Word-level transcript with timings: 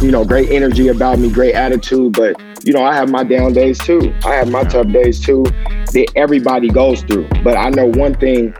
you 0.00 0.10
know, 0.10 0.24
great 0.24 0.50
energy 0.50 0.88
about 0.88 1.18
me, 1.18 1.30
great 1.30 1.54
attitude. 1.54 2.12
But, 2.12 2.36
you 2.64 2.72
know, 2.72 2.84
I 2.84 2.94
have 2.94 3.10
my 3.10 3.24
down 3.24 3.52
days 3.52 3.78
too. 3.78 4.14
I 4.24 4.34
have 4.34 4.50
my 4.50 4.64
tough 4.64 4.88
days 4.88 5.20
too 5.20 5.42
that 5.42 6.12
everybody 6.14 6.68
goes 6.68 7.02
through. 7.02 7.28
But 7.42 7.56
I 7.56 7.70
know 7.70 7.86
one 7.86 8.14
thing 8.14 8.54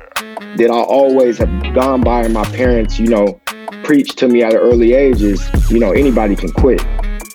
that 0.56 0.70
I 0.70 0.80
always 0.80 1.38
have 1.38 1.74
gone 1.74 2.00
by 2.00 2.22
and 2.22 2.34
my 2.34 2.44
parents, 2.44 2.98
you 2.98 3.06
know, 3.06 3.40
preached 3.84 4.18
to 4.18 4.28
me 4.28 4.42
at 4.42 4.52
an 4.52 4.58
early 4.58 4.94
age 4.94 5.22
is, 5.22 5.48
you 5.70 5.78
know, 5.78 5.92
anybody 5.92 6.34
can 6.34 6.50
quit. 6.52 6.80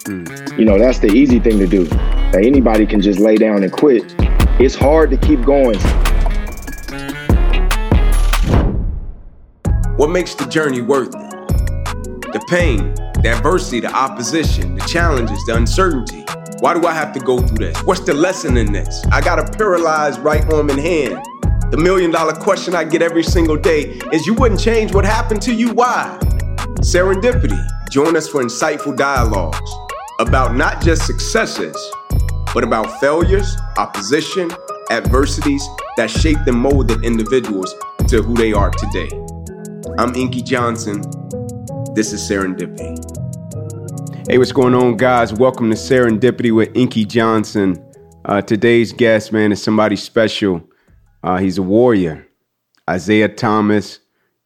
Mm. 0.06 0.60
You 0.60 0.66
know, 0.66 0.78
that's 0.78 1.00
the 1.00 1.08
easy 1.08 1.40
thing 1.40 1.58
to 1.60 1.68
do. 1.68 1.86
That 1.86 2.44
anybody 2.44 2.86
can 2.86 3.02
just 3.02 3.20
lay 3.20 3.38
down 3.38 3.64
and 3.64 3.72
quit. 3.72 4.16
It's 4.60 4.76
hard 4.76 5.12
to 5.12 5.18
keep 5.18 5.44
going. 5.44 5.80
What 9.96 10.10
makes 10.10 10.36
the 10.36 10.46
journey 10.50 10.82
worth 10.82 11.10
it? 11.10 11.32
The 12.34 12.44
pain, 12.50 12.94
the 13.24 13.30
adversity, 13.30 13.80
the 13.80 13.92
opposition, 13.92 14.76
the 14.76 14.82
challenges, 14.82 15.42
the 15.46 15.56
uncertainty. 15.56 16.26
Why 16.60 16.74
do 16.74 16.86
I 16.86 16.94
have 16.94 17.14
to 17.14 17.22
go 17.22 17.40
through 17.40 17.58
this? 17.58 17.82
What's 17.84 18.02
the 18.02 18.14
lesson 18.14 18.58
in 18.58 18.74
this? 18.74 19.02
I 19.14 19.22
got 19.22 19.40
a 19.40 19.58
paralyzed 19.58 20.20
right 20.20 20.44
arm 20.54 20.70
and 20.70 20.80
hand. 20.80 21.24
The 21.72 21.78
million 21.78 22.12
dollar 22.12 22.34
question 22.34 22.76
I 22.76 22.84
get 22.84 23.02
every 23.02 23.24
single 23.24 23.56
day 23.56 24.00
is 24.12 24.28
you 24.28 24.34
wouldn't 24.34 24.60
change 24.60 24.94
what 24.94 25.06
happened 25.06 25.42
to 25.44 25.54
you, 25.54 25.72
why? 25.72 26.18
Serendipity. 26.82 27.58
Join 27.90 28.18
us 28.18 28.28
for 28.28 28.44
insightful 28.44 28.96
dialogues 28.98 29.72
about 30.20 30.56
not 30.56 30.82
just 30.82 31.06
successes, 31.06 31.78
but 32.54 32.66
about 32.66 33.00
failures, 33.00 33.56
opposition, 33.78 34.52
adversities 34.92 35.66
that 35.96 36.12
shaped 36.12 36.46
and 36.48 36.58
molded 36.58 37.06
individuals 37.06 37.74
to 38.10 38.22
who 38.22 38.34
they 38.34 38.52
are 38.52 38.70
today. 38.70 39.10
I'm 39.98 40.14
Inky 40.14 40.42
Johnson. 40.42 41.02
This 41.96 42.12
is 42.12 42.22
Serendipity. 42.28 42.98
Hey, 44.28 44.40
what's 44.40 44.52
going 44.52 44.74
on, 44.74 44.98
guys? 44.98 45.32
Welcome 45.32 45.70
to 45.70 45.76
Serendipity 45.76 46.52
with 46.52 46.76
Inky 46.76 47.06
Johnson. 47.06 47.78
Uh, 48.26 48.42
today's 48.42 48.92
guest, 48.92 49.32
man, 49.32 49.52
is 49.52 49.62
somebody 49.62 49.96
special. 49.96 50.68
Uh, 51.22 51.38
he's 51.38 51.60
a 51.60 51.62
warrior, 51.62 52.28
Isaiah 52.90 53.30
Thomas. 53.30 54.00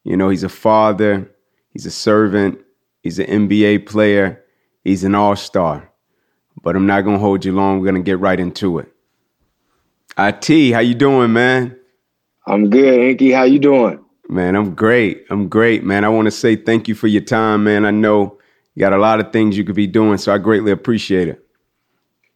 You 0.03 0.17
know, 0.17 0.27
he's 0.27 0.43
a 0.43 0.49
father, 0.49 1.31
he's 1.69 1.85
a 1.85 1.91
servant, 1.91 2.59
he's 3.01 3.17
an 3.17 3.47
NBA 3.47 3.85
player, 3.85 4.43
he's 4.83 5.05
an 5.05 5.15
all 5.15 5.37
star. 5.37 5.89
But 6.61 6.75
I'm 6.75 6.85
not 6.85 7.05
gonna 7.05 7.17
hold 7.17 7.45
you 7.45 7.53
long. 7.53 7.79
We're 7.79 7.85
gonna 7.85 8.01
get 8.01 8.19
right 8.19 8.41
into 8.41 8.79
it. 8.79 8.91
IT, 10.17 10.73
how 10.73 10.79
you 10.79 10.95
doing, 10.95 11.31
man? 11.31 11.79
I'm 12.45 12.69
good, 12.69 12.99
Inky. 12.99 13.31
How 13.31 13.43
you 13.43 13.59
doing? 13.59 14.03
Man, 14.29 14.55
I'm 14.55 14.75
great. 14.75 15.25
I'm 15.29 15.47
great, 15.47 15.83
man. 15.83 16.03
I 16.03 16.09
want 16.09 16.25
to 16.25 16.31
say 16.31 16.55
thank 16.55 16.87
you 16.87 16.95
for 16.95 17.07
your 17.07 17.21
time, 17.21 17.63
man. 17.63 17.85
I 17.85 17.91
know 17.91 18.37
you 18.75 18.81
got 18.81 18.93
a 18.93 18.97
lot 18.97 19.19
of 19.19 19.31
things 19.31 19.57
you 19.57 19.63
could 19.63 19.75
be 19.75 19.87
doing, 19.87 20.17
so 20.17 20.33
I 20.33 20.37
greatly 20.37 20.71
appreciate 20.71 21.27
it. 21.29 21.43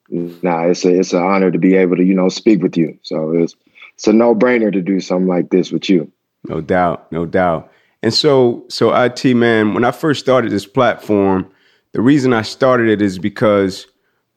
Nah, 0.09 0.67
it's 0.67 0.83
a 0.83 0.99
it's 0.99 1.13
an 1.13 1.21
honor 1.21 1.51
to 1.51 1.57
be 1.57 1.75
able 1.75 1.95
to 1.97 2.03
you 2.03 2.13
know 2.13 2.29
speak 2.29 2.61
with 2.61 2.77
you. 2.77 2.97
So 3.03 3.33
it's 3.33 3.55
it's 3.95 4.07
a 4.07 4.13
no 4.13 4.35
brainer 4.35 4.71
to 4.71 4.81
do 4.81 4.99
something 4.99 5.27
like 5.27 5.49
this 5.49 5.71
with 5.71 5.89
you. 5.89 6.11
No 6.47 6.61
doubt, 6.61 7.11
no 7.11 7.25
doubt. 7.25 7.71
And 8.03 8.13
so, 8.13 8.65
so 8.67 8.93
it 8.93 9.35
man, 9.35 9.73
when 9.73 9.85
I 9.85 9.91
first 9.91 10.19
started 10.21 10.51
this 10.51 10.65
platform, 10.65 11.49
the 11.93 12.01
reason 12.01 12.33
I 12.33 12.41
started 12.41 12.89
it 12.89 13.01
is 13.01 13.19
because, 13.19 13.85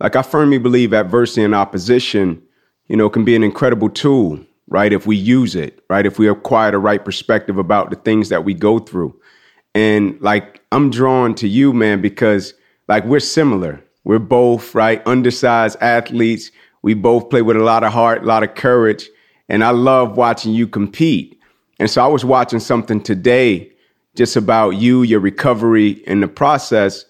like, 0.00 0.16
I 0.16 0.22
firmly 0.22 0.58
believe 0.58 0.92
adversity 0.92 1.44
and 1.44 1.54
opposition, 1.54 2.42
you 2.88 2.96
know, 2.96 3.08
can 3.08 3.24
be 3.24 3.34
an 3.34 3.42
incredible 3.42 3.88
tool, 3.88 4.38
right? 4.68 4.92
If 4.92 5.06
we 5.06 5.16
use 5.16 5.54
it, 5.54 5.84
right? 5.88 6.06
If 6.06 6.18
we 6.18 6.28
acquire 6.28 6.70
the 6.70 6.78
right 6.78 7.04
perspective 7.04 7.58
about 7.58 7.90
the 7.90 7.96
things 7.96 8.28
that 8.30 8.44
we 8.44 8.54
go 8.54 8.78
through. 8.78 9.18
And 9.74 10.20
like, 10.20 10.62
I'm 10.72 10.90
drawn 10.90 11.34
to 11.36 11.48
you, 11.48 11.72
man, 11.72 12.00
because 12.00 12.54
like 12.88 13.04
we're 13.04 13.20
similar. 13.20 13.82
We're 14.04 14.18
both, 14.18 14.74
right? 14.74 15.06
Undersized 15.06 15.78
athletes. 15.80 16.50
We 16.82 16.94
both 16.94 17.30
play 17.30 17.42
with 17.42 17.56
a 17.56 17.64
lot 17.64 17.82
of 17.82 17.92
heart, 17.92 18.22
a 18.22 18.26
lot 18.26 18.42
of 18.42 18.54
courage 18.54 19.08
and 19.48 19.62
I 19.62 19.70
love 19.70 20.16
watching 20.16 20.52
you 20.52 20.66
compete. 20.66 21.38
And 21.78 21.90
so 21.90 22.02
I 22.02 22.06
was 22.06 22.24
watching 22.24 22.60
something 22.60 23.00
today 23.02 23.70
just 24.14 24.36
about 24.36 24.70
you, 24.70 25.02
your 25.02 25.20
recovery 25.20 25.90
in 26.06 26.20
the 26.20 26.28
process. 26.28 27.04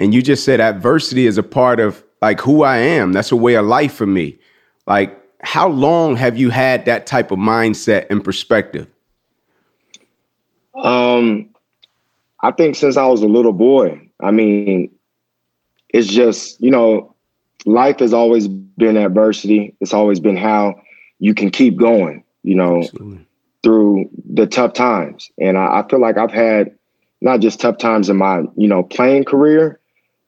And 0.00 0.14
you 0.14 0.22
just 0.22 0.44
said 0.44 0.60
adversity 0.60 1.26
is 1.26 1.38
a 1.38 1.42
part 1.42 1.78
of 1.78 2.02
like 2.22 2.40
who 2.40 2.62
I 2.62 2.78
am. 2.78 3.12
That's 3.12 3.32
a 3.32 3.36
way 3.36 3.54
of 3.54 3.66
life 3.66 3.94
for 3.94 4.06
me. 4.06 4.38
Like, 4.86 5.22
how 5.40 5.68
long 5.68 6.16
have 6.16 6.36
you 6.36 6.50
had 6.50 6.84
that 6.86 7.06
type 7.06 7.30
of 7.30 7.38
mindset 7.38 8.06
and 8.10 8.22
perspective? 8.22 8.86
Um, 10.74 11.50
I 12.40 12.52
think 12.52 12.76
since 12.76 12.96
I 12.96 13.06
was 13.06 13.22
a 13.22 13.26
little 13.26 13.52
boy. 13.52 14.00
I 14.20 14.30
mean, 14.30 14.90
it's 15.88 16.08
just, 16.08 16.60
you 16.60 16.70
know, 16.70 17.14
life 17.64 18.00
has 18.00 18.12
always 18.12 18.48
been 18.48 18.96
adversity. 18.96 19.74
It's 19.80 19.94
always 19.94 20.20
been 20.20 20.36
how 20.36 20.80
you 21.18 21.34
can 21.34 21.50
keep 21.50 21.76
going, 21.76 22.24
you 22.42 22.54
know, 22.54 22.78
Absolutely. 22.78 23.26
through 23.62 24.10
the 24.28 24.46
tough 24.46 24.72
times. 24.72 25.30
And 25.38 25.56
I, 25.56 25.80
I 25.80 25.88
feel 25.88 26.00
like 26.00 26.18
I've 26.18 26.32
had 26.32 26.76
not 27.20 27.40
just 27.40 27.60
tough 27.60 27.78
times 27.78 28.08
in 28.08 28.16
my, 28.16 28.42
you 28.56 28.68
know, 28.68 28.82
playing 28.82 29.24
career, 29.24 29.80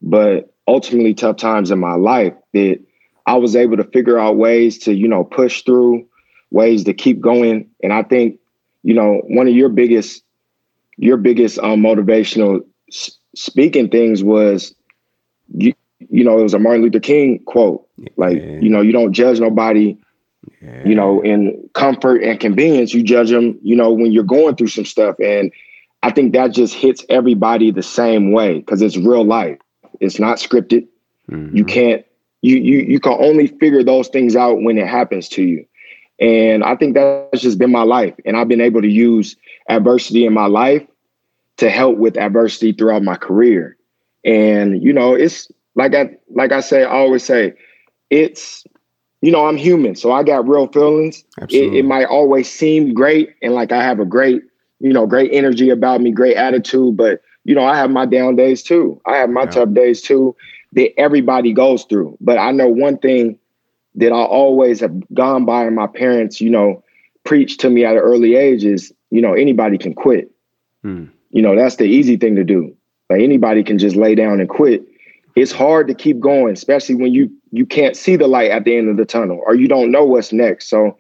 but 0.03 0.53
ultimately 0.67 1.15
tough 1.15 1.37
times 1.37 1.71
in 1.71 1.79
my 1.79 1.95
life 1.95 2.35
that 2.53 2.81
I 3.27 3.37
was 3.37 3.57
able 3.57 3.77
to 3.77 3.85
figure 3.85 4.19
out 4.19 4.37
ways 4.37 4.79
to, 4.81 4.95
you 4.95 5.09
know, 5.09 5.25
push 5.25 5.63
through, 5.63 6.07
ways 6.51 6.85
to 6.85 6.95
keep 6.95 7.21
going. 7.21 7.69
And 7.83 7.93
I 7.93 8.03
think, 8.03 8.39
you 8.83 8.95
know, 8.95 9.23
one 9.29 9.47
of 9.47 9.55
your 9.55 9.69
biggest, 9.69 10.23
your 10.97 11.17
biggest 11.17 11.59
um, 11.59 11.81
motivational 11.81 12.65
s- 12.91 13.17
speaking 13.35 13.89
things 13.89 14.25
was, 14.25 14.75
you, 15.55 15.75
you 16.11 16.25
know, 16.25 16.39
it 16.39 16.43
was 16.43 16.55
a 16.55 16.59
Martin 16.59 16.83
Luther 16.83 17.01
King 17.01 17.41
quote, 17.45 17.87
like, 18.17 18.39
yeah. 18.39 18.59
you 18.61 18.71
know, 18.71 18.81
you 18.81 18.93
don't 18.93 19.13
judge 19.13 19.39
nobody 19.39 19.99
yeah. 20.61 20.87
You 20.87 20.95
know, 20.95 21.23
in 21.23 21.69
comfort 21.75 22.23
and 22.23 22.39
convenience, 22.39 22.93
you 22.93 23.03
judge 23.03 23.31
them, 23.31 23.59
you 23.63 23.77
know, 23.77 23.93
when 23.93 24.13
you're 24.13 24.25
going 24.25 24.57
through 24.57 24.69
some 24.69 24.85
stuff. 24.85 25.17
And 25.19 25.53
I 26.03 26.11
think 26.11 26.33
that 26.33 26.53
just 26.53 26.75
hits 26.75 27.05
everybody 27.09 27.71
the 27.71 27.83
same 27.83 28.33
way 28.33 28.59
because 28.59 28.83
it's 28.83 28.97
real 28.97 29.25
life. 29.25 29.59
It's 30.01 30.19
not 30.19 30.39
scripted. 30.39 30.87
Mm-hmm. 31.31 31.57
You 31.57 31.65
can't 31.65 32.05
you 32.43 32.57
you 32.57 32.79
you 32.79 33.01
can 33.01 33.17
only 33.19 33.47
figure 33.47 33.83
those 33.83 34.09
things 34.09 34.37
out 34.37 34.63
when 34.63 34.79
it 34.79 34.87
happens 34.87 35.29
to 35.31 35.43
you. 35.43 35.65
And 36.21 36.63
I 36.65 36.77
think 36.77 36.95
that's 36.95 37.41
just 37.41 37.59
been 37.59 37.73
my 37.73 37.83
life. 37.83 38.15
And 38.25 38.37
I've 38.37 38.49
been 38.49 38.61
able 38.61 38.83
to 38.83 38.89
use 38.89 39.37
adversity 39.69 40.27
in 40.27 40.35
my 40.35 40.47
life 40.47 40.87
to 41.57 41.71
help 41.71 41.97
with 41.97 42.19
adversity 42.19 42.73
throughout 42.73 43.03
my 43.03 43.17
career. 43.17 43.77
And 44.25 44.83
you 44.83 44.93
know, 44.93 45.15
it's 45.15 45.51
like 45.75 45.95
I 45.95 46.17
like 46.29 46.53
I 46.53 46.61
say, 46.61 46.83
I 46.85 46.91
always 46.91 47.25
say, 47.25 47.55
it's 48.11 48.65
you 49.23 49.31
know, 49.31 49.47
I'm 49.47 49.57
human, 49.57 49.97
so 49.97 50.13
I 50.13 50.23
got 50.23 50.49
real 50.49 50.67
feelings. 50.69 51.25
It, 51.51 51.75
it, 51.75 51.85
might 51.85 52.07
always 52.07 52.51
seem 52.51 52.95
great 52.95 53.35
and 53.43 53.53
like 53.53 53.71
I 53.71 53.83
have 53.83 54.01
a 54.01 54.07
great, 54.07 54.43
you 54.79 54.95
know, 54.95 55.07
great 55.07 55.31
energy 55.35 55.69
about 55.69 56.01
me, 56.01 56.11
great 56.11 56.39
attitude, 56.39 56.97
but 56.97 57.21
you 57.45 57.55
know, 57.55 57.65
I 57.65 57.77
have 57.77 57.91
my 57.91 58.07
down 58.07 58.37
days 58.37 58.63
too. 58.63 58.99
I 59.07 59.17
have 59.17 59.29
my 59.29 59.43
yeah. 59.43 59.51
tough 59.51 59.75
days 59.75 60.01
too 60.01 60.35
that 60.73 60.99
everybody 60.99 61.53
goes 61.53 61.85
through. 61.85 62.17
But 62.21 62.39
I 62.39 62.53
know 62.53 62.69
one 62.69 62.99
thing 62.99 63.39
that 63.97 64.13
I 64.13 64.23
always 64.23 64.81
have 64.81 64.95
gone 65.15 65.45
by 65.45 65.65
and 65.65 65.75
my 65.75 65.87
parents, 65.87 66.41
you 66.41 66.51
know, 66.51 66.83
preached 67.25 67.61
to 67.61 67.71
me 67.71 67.85
at 67.85 67.97
an 67.97 68.03
early 68.03 68.37
age 68.37 68.65
is, 68.65 68.93
you 69.11 69.21
know, 69.21 69.35
anybody 69.35 69.79
can 69.79 69.95
quit. 69.95 70.31
Hmm. 70.83 71.07
You 71.31 71.43
know, 71.43 71.57
that's 71.57 71.77
the 71.77 71.85
easy 71.85 72.17
thing 72.17 72.37
to 72.37 72.45
do. 72.45 72.75
Like 73.09 73.21
anybody 73.21 73.65
can 73.65 73.79
just 73.79 73.97
lay 73.97 74.15
down 74.15 74.41
and 74.41 74.49
quit 74.49 74.85
it's 75.37 75.53
hard 75.53 75.89
to 75.89 75.95
keep 75.95 76.21
going, 76.21 76.53
especially 76.53 76.95
when 76.95 77.13
you 77.13 77.31
you 77.53 77.67
can't 77.67 77.97
see 77.97 78.17
the 78.17 78.27
light 78.27 78.51
at 78.51 78.65
the 78.65 78.77
end 78.77 78.89
of 78.89 78.97
the 78.97 79.05
tunnel 79.05 79.41
or 79.47 79.55
you 79.55 79.69
don't 79.69 79.91
know 79.91 80.05
what's 80.05 80.33
next. 80.33 80.69
So, 80.69 80.97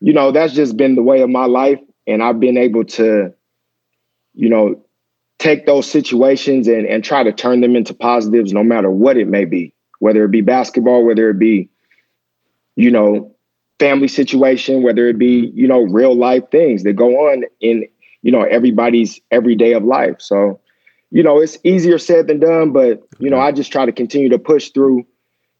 you 0.00 0.12
know, 0.12 0.30
that's 0.30 0.52
just 0.52 0.76
been 0.76 0.94
the 0.94 1.02
way 1.02 1.22
of 1.22 1.30
my 1.30 1.46
life. 1.46 1.80
And 2.06 2.22
I've 2.22 2.40
been 2.40 2.56
able 2.56 2.84
to, 2.84 3.32
you 4.34 4.48
know, 4.48 4.80
take 5.38 5.66
those 5.66 5.90
situations 5.90 6.66
and, 6.68 6.86
and 6.86 7.04
try 7.04 7.22
to 7.22 7.32
turn 7.32 7.60
them 7.60 7.76
into 7.76 7.94
positives 7.94 8.52
no 8.52 8.64
matter 8.64 8.90
what 8.90 9.16
it 9.16 9.28
may 9.28 9.44
be, 9.44 9.72
whether 10.00 10.24
it 10.24 10.30
be 10.30 10.40
basketball, 10.40 11.04
whether 11.04 11.30
it 11.30 11.38
be, 11.38 11.70
you 12.76 12.90
know, 12.90 13.34
family 13.78 14.08
situation, 14.08 14.82
whether 14.82 15.06
it 15.08 15.18
be, 15.18 15.52
you 15.54 15.68
know, 15.68 15.82
real 15.82 16.16
life 16.16 16.42
things 16.50 16.82
that 16.82 16.94
go 16.94 17.28
on 17.28 17.44
in, 17.60 17.86
you 18.22 18.32
know, 18.32 18.42
everybody's 18.42 19.20
everyday 19.30 19.72
of 19.74 19.84
life. 19.84 20.16
So 20.20 20.60
you 21.10 21.22
know, 21.22 21.40
it's 21.40 21.58
easier 21.64 21.98
said 21.98 22.26
than 22.26 22.40
done, 22.40 22.72
but 22.72 23.02
you 23.18 23.30
know, 23.30 23.38
I 23.38 23.52
just 23.52 23.72
try 23.72 23.86
to 23.86 23.92
continue 23.92 24.28
to 24.30 24.38
push 24.38 24.70
through, 24.70 25.06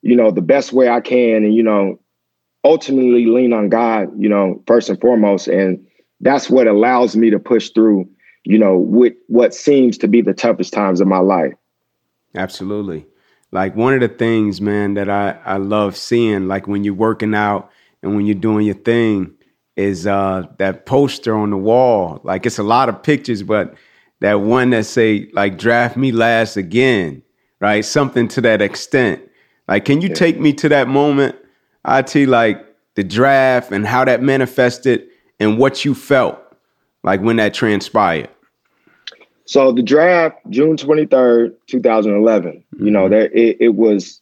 you 0.03 0.17
know, 0.17 0.31
the 0.31 0.43
best 0.43 0.73
way 0.73 0.89
I 0.89 1.01
can 1.01 1.45
and 1.45 1.55
you 1.55 1.63
know, 1.63 2.01
ultimately 2.65 3.27
lean 3.27 3.53
on 3.53 3.69
God, 3.69 4.11
you 4.19 4.29
know, 4.29 4.63
first 4.67 4.89
and 4.89 5.01
foremost 5.01 5.49
and 5.49 5.87
that's 6.21 6.51
what 6.51 6.67
allows 6.67 7.17
me 7.17 7.31
to 7.31 7.39
push 7.39 7.71
through, 7.71 8.11
you 8.49 8.59
know, 8.59 8.77
with 8.77 9.15
what 9.27 9.55
seems 9.55 9.99
to 9.99 10.09
be 10.09 10.21
the 10.21 10.35
toughest 10.35 10.73
times 10.73 11.01
of 11.01 11.07
my 11.07 11.19
life. 11.19 11.53
Absolutely. 12.35 13.07
Like 13.53 13.77
one 13.77 13.95
of 13.95 14.01
the 14.01 14.09
things, 14.09 14.61
man, 14.61 14.95
that 14.95 15.09
I 15.09 15.39
I 15.45 15.57
love 15.57 15.97
seeing 15.97 16.49
like 16.49 16.67
when 16.67 16.85
you're 16.85 16.95
working 16.95 17.35
out 17.35 17.71
and 18.03 18.17
when 18.17 18.27
you're 18.27 18.35
doing 18.35 18.67
your 18.67 18.75
thing 18.75 19.35
is 19.77 20.07
uh 20.07 20.47
that 20.59 20.87
poster 20.87 21.37
on 21.37 21.51
the 21.51 21.57
wall. 21.57 22.21
Like 22.25 22.47
it's 22.47 22.59
a 22.59 22.63
lot 22.63 22.89
of 22.89 23.03
pictures, 23.03 23.43
but 23.43 23.75
that 24.21 24.41
one 24.41 24.71
that 24.71 24.87
say 24.87 25.31
like 25.33 25.59
draft 25.59 25.97
me 25.97 26.13
last 26.13 26.57
again 26.57 27.23
right? 27.61 27.85
Something 27.85 28.29
to 28.29 28.41
that 28.43 28.63
extent. 28.63 29.23
Like, 29.67 29.85
can 29.85 30.01
you 30.01 30.09
yeah. 30.09 30.15
take 30.15 30.41
me 30.41 30.53
to 30.55 30.69
that 30.71 30.89
moment, 30.89 31.37
IT 31.87 32.29
like 32.29 32.65
the 32.95 33.05
draft 33.05 33.71
and 33.73 33.87
how 33.87 34.05
that 34.05 34.23
manifested 34.23 35.07
and 35.39 35.59
what 35.59 35.85
you 35.85 35.95
felt 35.95 36.39
like 37.03 37.21
when 37.21 37.37
that 37.37 37.55
transpired? 37.55 38.31
So 39.49 39.73
the 39.73 39.83
draft, 39.83 40.37
June 40.51 40.77
23rd, 40.77 41.55
2011, 41.69 42.53
mm-hmm. 42.53 42.85
you 42.85 42.91
know, 42.91 43.05
mm-hmm. 43.05 43.13
that 43.13 43.33
it, 43.33 43.57
it 43.61 43.75
was, 43.75 44.21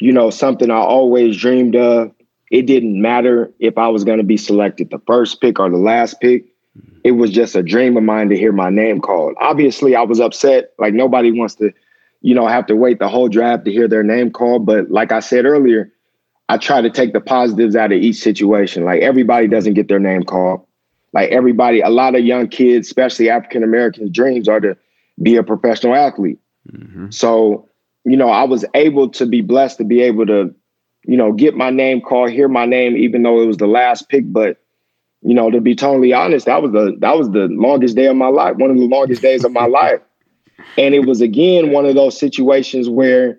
you 0.00 0.12
know, 0.12 0.28
something 0.28 0.70
I 0.70 0.76
always 0.76 1.38
dreamed 1.38 1.76
of. 1.76 2.12
It 2.50 2.66
didn't 2.66 3.00
matter 3.00 3.50
if 3.58 3.78
I 3.78 3.88
was 3.88 4.04
going 4.04 4.18
to 4.18 4.24
be 4.24 4.36
selected 4.36 4.90
the 4.90 5.00
first 5.06 5.40
pick 5.40 5.58
or 5.58 5.70
the 5.70 5.78
last 5.78 6.20
pick. 6.20 6.44
Mm-hmm. 6.78 6.98
It 7.04 7.12
was 7.12 7.30
just 7.30 7.56
a 7.56 7.62
dream 7.62 7.96
of 7.96 8.02
mine 8.02 8.28
to 8.28 8.36
hear 8.36 8.52
my 8.52 8.68
name 8.68 9.00
called. 9.00 9.34
Obviously, 9.40 9.96
I 9.96 10.02
was 10.02 10.20
upset. 10.20 10.74
Like 10.78 10.92
nobody 10.92 11.32
wants 11.32 11.54
to, 11.54 11.72
you 12.20 12.34
know, 12.34 12.46
have 12.46 12.66
to 12.66 12.76
wait 12.76 12.98
the 12.98 13.08
whole 13.08 13.30
draft 13.30 13.64
to 13.64 13.72
hear 13.72 13.88
their 13.88 14.02
name 14.02 14.30
called. 14.30 14.66
But 14.66 14.90
like 14.90 15.10
I 15.10 15.20
said 15.20 15.46
earlier, 15.46 15.90
I 16.50 16.58
try 16.58 16.82
to 16.82 16.90
take 16.90 17.14
the 17.14 17.20
positives 17.22 17.76
out 17.76 17.92
of 17.92 17.98
each 17.98 18.16
situation. 18.16 18.84
Like 18.84 19.00
everybody 19.00 19.48
doesn't 19.48 19.72
get 19.72 19.88
their 19.88 19.98
name 19.98 20.24
called 20.24 20.66
like 21.12 21.30
everybody, 21.30 21.80
a 21.80 21.90
lot 21.90 22.14
of 22.14 22.24
young 22.24 22.48
kids, 22.48 22.86
especially 22.86 23.28
African 23.28 23.62
Americans, 23.62 24.10
dreams 24.10 24.48
are 24.48 24.60
to 24.60 24.76
be 25.20 25.36
a 25.36 25.42
professional 25.42 25.94
athlete. 25.94 26.38
Mm-hmm. 26.70 27.10
So, 27.10 27.68
you 28.04 28.16
know, 28.16 28.30
I 28.30 28.44
was 28.44 28.64
able 28.74 29.10
to 29.10 29.26
be 29.26 29.42
blessed 29.42 29.78
to 29.78 29.84
be 29.84 30.02
able 30.02 30.26
to, 30.26 30.54
you 31.04 31.16
know, 31.16 31.32
get 31.32 31.54
my 31.54 31.70
name 31.70 32.00
called, 32.00 32.30
hear 32.30 32.48
my 32.48 32.64
name, 32.64 32.96
even 32.96 33.22
though 33.22 33.42
it 33.42 33.46
was 33.46 33.58
the 33.58 33.66
last 33.66 34.08
pick. 34.08 34.24
But, 34.32 34.58
you 35.20 35.34
know, 35.34 35.50
to 35.50 35.60
be 35.60 35.74
totally 35.74 36.12
honest, 36.12 36.46
that 36.46 36.62
was 36.62 36.72
the 36.72 36.96
that 37.00 37.16
was 37.16 37.30
the 37.30 37.48
longest 37.50 37.96
day 37.96 38.06
of 38.06 38.16
my 38.16 38.28
life, 38.28 38.56
one 38.56 38.70
of 38.70 38.76
the 38.76 38.86
longest 38.86 39.22
days 39.22 39.44
of 39.44 39.52
my 39.52 39.66
life. 39.66 40.00
And 40.78 40.94
it 40.94 41.06
was 41.06 41.20
again 41.20 41.72
one 41.72 41.84
of 41.84 41.94
those 41.94 42.18
situations 42.18 42.88
where, 42.88 43.38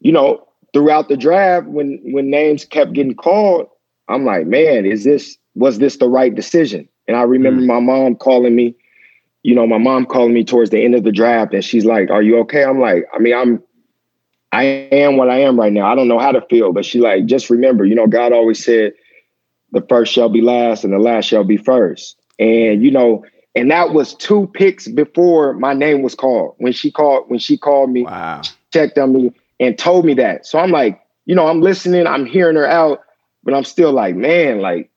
you 0.00 0.10
know, 0.10 0.48
throughout 0.72 1.08
the 1.08 1.16
draft, 1.16 1.68
when 1.68 2.00
when 2.02 2.30
names 2.30 2.64
kept 2.64 2.94
getting 2.94 3.14
called, 3.14 3.68
I'm 4.08 4.24
like, 4.24 4.46
man, 4.46 4.84
is 4.86 5.04
this 5.04 5.36
was 5.54 5.78
this 5.78 5.96
the 5.96 6.08
right 6.08 6.34
decision? 6.34 6.88
And 7.06 7.16
I 7.16 7.22
remember 7.22 7.62
mm. 7.62 7.66
my 7.66 7.80
mom 7.80 8.16
calling 8.16 8.54
me, 8.54 8.74
you 9.42 9.54
know, 9.54 9.66
my 9.66 9.78
mom 9.78 10.06
calling 10.06 10.34
me 10.34 10.44
towards 10.44 10.70
the 10.70 10.82
end 10.84 10.94
of 10.94 11.04
the 11.04 11.12
draft 11.12 11.52
and 11.52 11.64
she's 11.64 11.84
like, 11.84 12.10
Are 12.10 12.22
you 12.22 12.38
okay? 12.40 12.64
I'm 12.64 12.80
like, 12.80 13.06
I 13.14 13.18
mean, 13.18 13.34
I'm 13.34 13.62
I 14.52 14.64
am 14.64 15.16
what 15.16 15.30
I 15.30 15.40
am 15.40 15.58
right 15.58 15.72
now. 15.72 15.90
I 15.90 15.94
don't 15.94 16.08
know 16.08 16.18
how 16.18 16.32
to 16.32 16.42
feel, 16.42 16.72
but 16.72 16.84
she 16.84 17.00
like, 17.00 17.24
just 17.24 17.48
remember, 17.48 17.86
you 17.86 17.94
know, 17.94 18.06
God 18.06 18.32
always 18.32 18.62
said 18.62 18.92
the 19.72 19.80
first 19.88 20.12
shall 20.12 20.28
be 20.28 20.42
last 20.42 20.84
and 20.84 20.92
the 20.92 20.98
last 20.98 21.24
shall 21.24 21.44
be 21.44 21.56
first. 21.56 22.16
And 22.38 22.82
you 22.82 22.90
know, 22.90 23.24
and 23.54 23.70
that 23.70 23.92
was 23.92 24.14
two 24.14 24.50
picks 24.54 24.88
before 24.88 25.54
my 25.54 25.74
name 25.74 26.02
was 26.02 26.14
called. 26.14 26.54
When 26.58 26.72
she 26.72 26.90
called, 26.90 27.28
when 27.28 27.38
she 27.38 27.58
called 27.58 27.90
me, 27.90 28.02
wow. 28.02 28.42
checked 28.72 28.98
on 28.98 29.12
me 29.12 29.32
and 29.58 29.76
told 29.78 30.04
me 30.04 30.14
that. 30.14 30.46
So 30.46 30.58
I'm 30.58 30.70
like, 30.70 31.00
you 31.24 31.34
know, 31.34 31.46
I'm 31.46 31.60
listening, 31.60 32.06
I'm 32.06 32.26
hearing 32.26 32.56
her 32.56 32.66
out, 32.66 33.02
but 33.44 33.54
I'm 33.54 33.64
still 33.64 33.92
like, 33.92 34.14
man, 34.14 34.60
like 34.60 34.90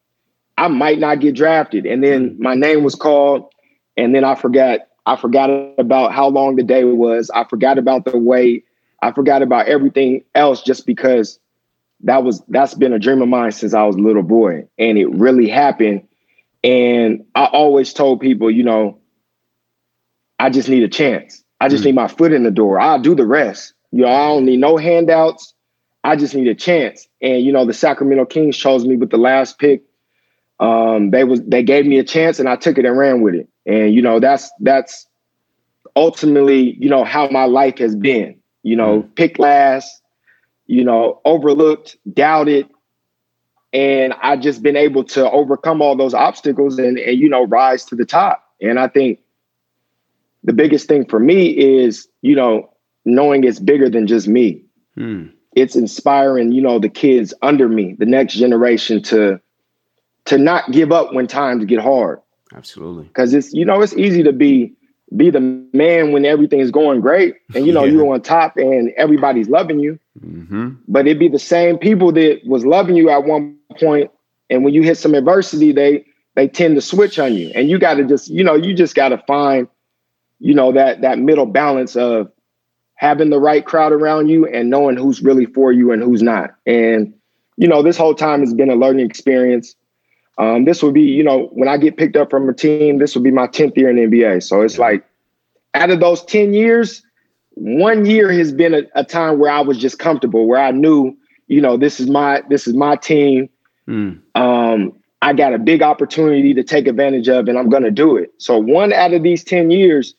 I 0.57 0.67
might 0.67 0.99
not 0.99 1.19
get 1.19 1.35
drafted. 1.35 1.85
And 1.85 2.03
then 2.03 2.31
mm. 2.31 2.39
my 2.39 2.55
name 2.55 2.83
was 2.83 2.95
called, 2.95 3.51
and 3.97 4.13
then 4.13 4.23
I 4.23 4.35
forgot. 4.35 4.81
I 5.07 5.15
forgot 5.15 5.51
about 5.77 6.13
how 6.13 6.27
long 6.29 6.55
the 6.55 6.63
day 6.63 6.83
was. 6.83 7.29
I 7.29 7.43
forgot 7.43 7.77
about 7.77 8.05
the 8.05 8.17
wait. 8.17 8.65
I 9.03 9.11
forgot 9.11 9.43
about 9.43 9.67
everything 9.67 10.23
else 10.33 10.63
just 10.63 10.87
because 10.87 11.39
that 12.01 12.23
was 12.23 12.41
that's 12.47 12.73
been 12.73 12.93
a 12.93 12.99
dream 12.99 13.21
of 13.21 13.27
mine 13.27 13.51
since 13.51 13.73
I 13.73 13.83
was 13.83 13.95
a 13.95 13.99
little 13.99 14.23
boy, 14.23 14.67
and 14.77 14.97
it 14.97 15.09
really 15.11 15.47
happened. 15.47 16.07
And 16.63 17.25
I 17.35 17.45
always 17.45 17.93
told 17.93 18.19
people, 18.21 18.49
you 18.49 18.63
know, 18.63 18.99
I 20.39 20.49
just 20.49 20.67
need 20.67 20.81
a 20.81 20.87
chance. 20.87 21.43
I 21.61 21.69
just 21.69 21.83
mm. 21.83 21.87
need 21.87 21.95
my 21.95 22.07
foot 22.07 22.33
in 22.33 22.43
the 22.43 22.51
door. 22.51 22.79
I'll 22.79 22.99
do 22.99 23.13
the 23.13 23.27
rest. 23.27 23.73
You 23.91 24.01
know, 24.01 24.09
I 24.09 24.27
don't 24.27 24.45
need 24.45 24.59
no 24.59 24.77
handouts. 24.77 25.53
I 26.03 26.15
just 26.15 26.35
need 26.35 26.47
a 26.47 26.55
chance. 26.55 27.07
And 27.21 27.43
you 27.43 27.51
know, 27.51 27.65
the 27.65 27.73
Sacramento 27.73 28.25
Kings 28.25 28.57
chose 28.57 28.85
me 28.85 28.97
with 28.97 29.11
the 29.11 29.17
last 29.17 29.59
pick 29.59 29.83
um, 30.59 31.11
they 31.11 31.23
was 31.23 31.41
they 31.43 31.63
gave 31.63 31.85
me 31.85 31.99
a 31.99 32.03
chance 32.03 32.39
and 32.39 32.47
I 32.47 32.55
took 32.55 32.77
it 32.77 32.85
and 32.85 32.97
ran 32.97 33.21
with 33.21 33.35
it. 33.35 33.49
And 33.65 33.93
you 33.93 34.01
know, 34.01 34.19
that's 34.19 34.51
that's 34.59 35.05
ultimately, 35.95 36.75
you 36.79 36.89
know, 36.89 37.03
how 37.03 37.29
my 37.29 37.45
life 37.45 37.77
has 37.79 37.95
been. 37.95 38.39
You 38.63 38.75
know, 38.75 39.01
mm-hmm. 39.01 39.09
pick 39.13 39.37
last, 39.37 40.01
you 40.65 40.83
know, 40.83 41.21
overlooked, 41.23 41.97
doubted, 42.11 42.67
and 43.73 44.13
I 44.21 44.37
just 44.37 44.63
been 44.63 44.77
able 44.77 45.03
to 45.03 45.29
overcome 45.29 45.81
all 45.81 45.95
those 45.95 46.13
obstacles 46.13 46.79
and, 46.79 46.97
and 46.97 47.19
you 47.19 47.29
know 47.29 47.45
rise 47.45 47.85
to 47.85 47.95
the 47.95 48.05
top. 48.05 48.43
And 48.61 48.79
I 48.79 48.87
think 48.87 49.19
the 50.43 50.53
biggest 50.53 50.87
thing 50.87 51.05
for 51.05 51.19
me 51.19 51.49
is 51.49 52.07
you 52.21 52.35
know 52.35 52.71
knowing 53.03 53.43
it's 53.43 53.59
bigger 53.59 53.89
than 53.89 54.07
just 54.07 54.27
me. 54.27 54.63
Mm. 54.97 55.31
It's 55.55 55.75
inspiring, 55.75 56.51
you 56.51 56.61
know, 56.61 56.79
the 56.79 56.89
kids 56.89 57.33
under 57.41 57.69
me, 57.69 57.95
the 57.97 58.05
next 58.05 58.33
generation 58.33 59.01
to 59.03 59.39
to 60.25 60.37
not 60.37 60.71
give 60.71 60.91
up 60.91 61.13
when 61.13 61.27
times 61.27 61.65
get 61.65 61.79
hard. 61.79 62.19
Absolutely. 62.53 63.05
Because 63.05 63.33
it's 63.33 63.53
you 63.53 63.65
know 63.65 63.81
it's 63.81 63.95
easy 63.95 64.23
to 64.23 64.33
be 64.33 64.73
be 65.15 65.29
the 65.29 65.39
man 65.73 66.11
when 66.11 66.25
everything 66.25 66.59
is 66.59 66.71
going 66.71 66.99
great 66.99 67.35
and 67.53 67.65
you 67.65 67.71
know 67.71 67.83
yeah. 67.85 67.91
you're 67.91 68.13
on 68.13 68.21
top 68.21 68.57
and 68.57 68.91
everybody's 68.97 69.49
loving 69.49 69.79
you. 69.79 69.99
Mm-hmm. 70.23 70.69
But 70.87 71.07
it'd 71.07 71.19
be 71.19 71.27
the 71.27 71.39
same 71.39 71.77
people 71.77 72.11
that 72.13 72.41
was 72.45 72.65
loving 72.65 72.95
you 72.95 73.09
at 73.09 73.23
one 73.23 73.57
point, 73.79 74.11
and 74.49 74.63
when 74.63 74.73
you 74.73 74.83
hit 74.83 74.97
some 74.97 75.13
adversity, 75.13 75.71
they 75.71 76.05
they 76.35 76.47
tend 76.47 76.75
to 76.75 76.81
switch 76.81 77.19
on 77.19 77.33
you, 77.33 77.51
and 77.55 77.69
you 77.69 77.79
got 77.79 77.95
to 77.95 78.05
just 78.05 78.29
you 78.29 78.43
know 78.43 78.55
you 78.55 78.73
just 78.73 78.95
got 78.95 79.09
to 79.09 79.17
find 79.27 79.67
you 80.39 80.53
know 80.53 80.71
that 80.71 81.01
that 81.01 81.19
middle 81.19 81.45
balance 81.45 81.95
of 81.95 82.31
having 82.95 83.29
the 83.29 83.39
right 83.39 83.65
crowd 83.65 83.91
around 83.91 84.29
you 84.29 84.47
and 84.47 84.69
knowing 84.69 84.95
who's 84.95 85.21
really 85.21 85.45
for 85.45 85.71
you 85.71 85.91
and 85.91 86.01
who's 86.01 86.21
not. 86.21 86.55
And 86.65 87.13
you 87.57 87.67
know 87.67 87.81
this 87.81 87.97
whole 87.97 88.15
time 88.15 88.39
has 88.39 88.53
been 88.53 88.69
a 88.69 88.75
learning 88.75 89.05
experience. 89.05 89.75
Um, 90.37 90.65
this 90.65 90.83
would 90.83 90.93
be, 90.93 91.03
you 91.03 91.23
know, 91.23 91.49
when 91.53 91.69
I 91.69 91.77
get 91.77 91.97
picked 91.97 92.17
up 92.17 92.29
from 92.29 92.49
a 92.49 92.53
team, 92.53 92.97
this 92.97 93.15
would 93.15 93.23
be 93.23 93.31
my 93.31 93.47
10th 93.47 93.77
year 93.77 93.89
in 93.89 93.95
the 93.95 94.03
NBA. 94.03 94.43
So 94.43 94.61
it's 94.61 94.77
like 94.77 95.05
out 95.73 95.91
of 95.91 95.99
those 95.99 96.23
10 96.25 96.53
years, 96.53 97.03
one 97.51 98.05
year 98.05 98.31
has 98.31 98.51
been 98.51 98.73
a, 98.73 98.81
a, 98.95 99.03
time 99.03 99.39
where 99.39 99.51
I 99.51 99.61
was 99.61 99.77
just 99.77 99.97
comfortable, 99.97 100.45
where 100.45 100.59
I 100.59 100.71
knew, 100.71 101.15
you 101.47 101.61
know, 101.61 101.77
this 101.77 102.01
is 102.01 102.09
my 102.09 102.43
this 102.49 102.67
is 102.67 102.73
my 102.73 102.97
team. 102.97 103.49
Mm. 103.87 104.21
Um, 104.35 104.93
I 105.21 105.31
got 105.31 105.53
a 105.53 105.57
big 105.57 105.81
opportunity 105.81 106.53
to 106.53 106.63
take 106.63 106.87
advantage 106.87 107.29
of, 107.29 107.47
and 107.47 107.57
I'm 107.57 107.69
gonna 107.69 107.91
do 107.91 108.17
it. 108.17 108.33
So 108.39 108.57
one 108.57 108.91
out 108.91 109.13
of 109.13 109.23
these 109.23 109.43
10 109.43 109.71
years 109.71 110.15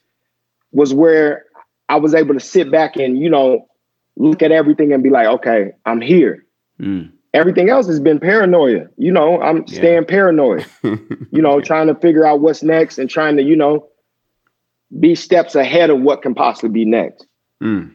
was 0.73 0.95
where 0.95 1.45
I 1.89 1.97
was 1.97 2.15
able 2.15 2.35
to 2.35 2.41
sit 2.41 2.71
back 2.71 2.97
and, 2.97 3.19
you 3.19 3.29
know, 3.29 3.69
look 4.17 4.43
at 4.43 4.51
everything 4.51 4.93
and 4.93 5.03
be 5.03 5.11
like, 5.11 5.27
okay, 5.27 5.73
I'm 5.85 6.01
here. 6.01 6.45
Mm. 6.81 7.13
Everything 7.35 7.69
else 7.69 7.87
has 7.87 8.01
been 8.01 8.19
paranoia. 8.19 8.87
You 8.97 9.13
know, 9.13 9.41
I'm 9.43 9.59
yeah. 9.67 9.79
staying 9.79 10.05
paranoid. 10.07 10.67
you 10.83 11.43
know, 11.43 11.61
trying 11.61 11.89
to 11.89 11.95
figure 11.95 12.27
out 12.27 12.41
what's 12.41 12.63
next 12.63 12.99
and 12.99 13.11
trying 13.11 13.37
to, 13.37 13.43
you 13.43 13.57
know, 13.57 13.89
be 14.99 15.15
steps 15.15 15.55
ahead 15.55 15.91
of 15.91 16.01
what 16.01 16.23
can 16.23 16.35
possibly 16.35 16.71
be 16.71 16.85
next. 16.85 17.27
Mm. 17.63 17.93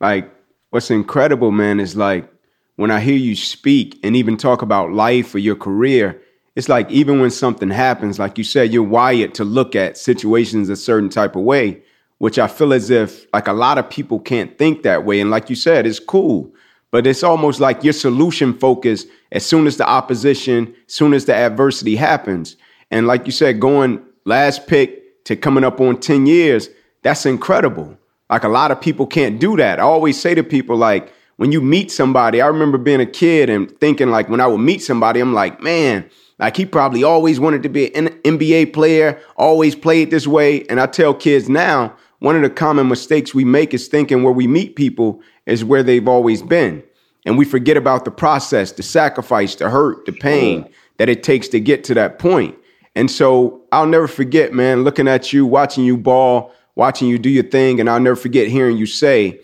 Like, 0.00 0.30
what's 0.70 0.90
incredible, 0.90 1.52
man, 1.52 1.80
is 1.80 1.96
like 1.96 2.28
when 2.76 2.90
I 2.90 3.00
hear 3.00 3.16
you 3.16 3.36
speak 3.36 3.98
and 4.02 4.16
even 4.16 4.36
talk 4.36 4.62
about 4.62 4.92
life 4.92 5.34
or 5.34 5.38
your 5.38 5.56
career, 5.56 6.20
it's 6.56 6.68
like 6.68 6.90
even 6.90 7.20
when 7.20 7.30
something 7.30 7.70
happens, 7.70 8.18
like 8.18 8.38
you 8.38 8.44
said, 8.44 8.72
you're 8.72 8.82
wired 8.82 9.34
to 9.34 9.44
look 9.44 9.74
at 9.74 9.96
situations 9.96 10.68
a 10.68 10.76
certain 10.76 11.08
type 11.08 11.36
of 11.36 11.42
way, 11.42 11.82
which 12.18 12.38
I 12.38 12.46
feel 12.46 12.72
as 12.72 12.90
if 12.90 13.26
like 13.32 13.48
a 13.48 13.52
lot 13.52 13.78
of 13.78 13.90
people 13.90 14.20
can't 14.20 14.56
think 14.58 14.82
that 14.82 15.04
way. 15.04 15.20
And 15.20 15.30
like 15.30 15.50
you 15.50 15.56
said, 15.56 15.86
it's 15.86 15.98
cool 15.98 16.52
but 16.94 17.08
it's 17.08 17.24
almost 17.24 17.58
like 17.58 17.82
your 17.82 17.92
solution 17.92 18.56
focus 18.56 19.06
as 19.32 19.44
soon 19.44 19.66
as 19.66 19.78
the 19.78 19.84
opposition, 19.84 20.72
soon 20.86 21.12
as 21.12 21.24
the 21.24 21.34
adversity 21.34 21.96
happens. 21.96 22.56
And 22.88 23.08
like 23.08 23.26
you 23.26 23.32
said, 23.32 23.58
going 23.58 24.00
last 24.26 24.68
pick 24.68 25.24
to 25.24 25.34
coming 25.34 25.64
up 25.64 25.80
on 25.80 25.98
10 25.98 26.26
years, 26.26 26.68
that's 27.02 27.26
incredible. 27.26 27.98
Like 28.30 28.44
a 28.44 28.48
lot 28.48 28.70
of 28.70 28.80
people 28.80 29.08
can't 29.08 29.40
do 29.40 29.56
that. 29.56 29.80
I 29.80 29.82
always 29.82 30.20
say 30.20 30.36
to 30.36 30.44
people, 30.44 30.76
like, 30.76 31.12
when 31.34 31.50
you 31.50 31.60
meet 31.60 31.90
somebody, 31.90 32.40
I 32.40 32.46
remember 32.46 32.78
being 32.78 33.00
a 33.00 33.06
kid 33.06 33.50
and 33.50 33.76
thinking, 33.80 34.10
like, 34.10 34.28
when 34.28 34.40
I 34.40 34.46
would 34.46 34.58
meet 34.58 34.80
somebody, 34.80 35.18
I'm 35.18 35.34
like, 35.34 35.60
man, 35.60 36.08
like 36.38 36.56
he 36.56 36.64
probably 36.64 37.02
always 37.02 37.40
wanted 37.40 37.64
to 37.64 37.68
be 37.68 37.92
an 37.96 38.10
NBA 38.22 38.72
player, 38.72 39.20
always 39.36 39.74
played 39.74 40.12
this 40.12 40.28
way. 40.28 40.64
And 40.66 40.80
I 40.80 40.86
tell 40.86 41.12
kids 41.12 41.48
now, 41.48 41.96
one 42.20 42.36
of 42.36 42.42
the 42.42 42.50
common 42.50 42.88
mistakes 42.88 43.34
we 43.34 43.44
make 43.44 43.74
is 43.74 43.88
thinking 43.88 44.22
where 44.22 44.32
we 44.32 44.46
meet 44.46 44.76
people 44.76 45.20
is 45.46 45.64
where 45.64 45.82
they've 45.82 46.08
always 46.08 46.42
been. 46.42 46.82
And 47.26 47.38
we 47.38 47.44
forget 47.44 47.76
about 47.76 48.04
the 48.04 48.10
process, 48.10 48.72
the 48.72 48.82
sacrifice, 48.82 49.54
the 49.54 49.70
hurt, 49.70 50.04
the 50.06 50.12
pain 50.12 50.68
that 50.98 51.08
it 51.08 51.22
takes 51.22 51.48
to 51.48 51.60
get 51.60 51.84
to 51.84 51.94
that 51.94 52.18
point. 52.18 52.56
And 52.94 53.10
so 53.10 53.62
I'll 53.72 53.86
never 53.86 54.06
forget, 54.06 54.52
man, 54.52 54.84
looking 54.84 55.08
at 55.08 55.32
you, 55.32 55.46
watching 55.46 55.84
you 55.84 55.96
ball, 55.96 56.52
watching 56.76 57.08
you 57.08 57.18
do 57.18 57.30
your 57.30 57.44
thing. 57.44 57.80
And 57.80 57.88
I'll 57.88 58.00
never 58.00 58.16
forget 58.16 58.48
hearing 58.48 58.76
you 58.76 58.86
say 58.86 59.40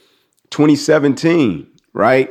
2017, 0.50 1.66
right? 1.92 2.30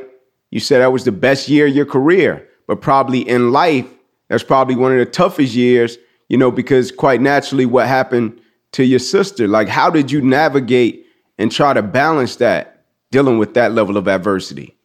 You 0.50 0.60
said 0.60 0.80
that 0.80 0.92
was 0.92 1.04
the 1.04 1.12
best 1.12 1.48
year 1.48 1.66
of 1.66 1.74
your 1.74 1.86
career, 1.86 2.46
but 2.66 2.80
probably 2.80 3.28
in 3.28 3.52
life, 3.52 3.86
that's 4.28 4.42
probably 4.42 4.76
one 4.76 4.92
of 4.92 4.98
the 4.98 5.06
toughest 5.06 5.54
years, 5.54 5.98
you 6.28 6.38
know, 6.38 6.50
because 6.50 6.92
quite 6.92 7.20
naturally 7.20 7.66
what 7.66 7.86
happened 7.86 8.40
to 8.72 8.84
your 8.84 8.98
sister, 9.00 9.48
like 9.48 9.68
how 9.68 9.90
did 9.90 10.10
you 10.10 10.20
navigate 10.22 11.06
and 11.38 11.50
try 11.50 11.72
to 11.72 11.82
balance 11.82 12.36
that 12.36 12.79
dealing 13.10 13.38
with 13.38 13.54
that 13.54 13.72
level 13.72 13.96
of 13.96 14.08
adversity? 14.08 14.76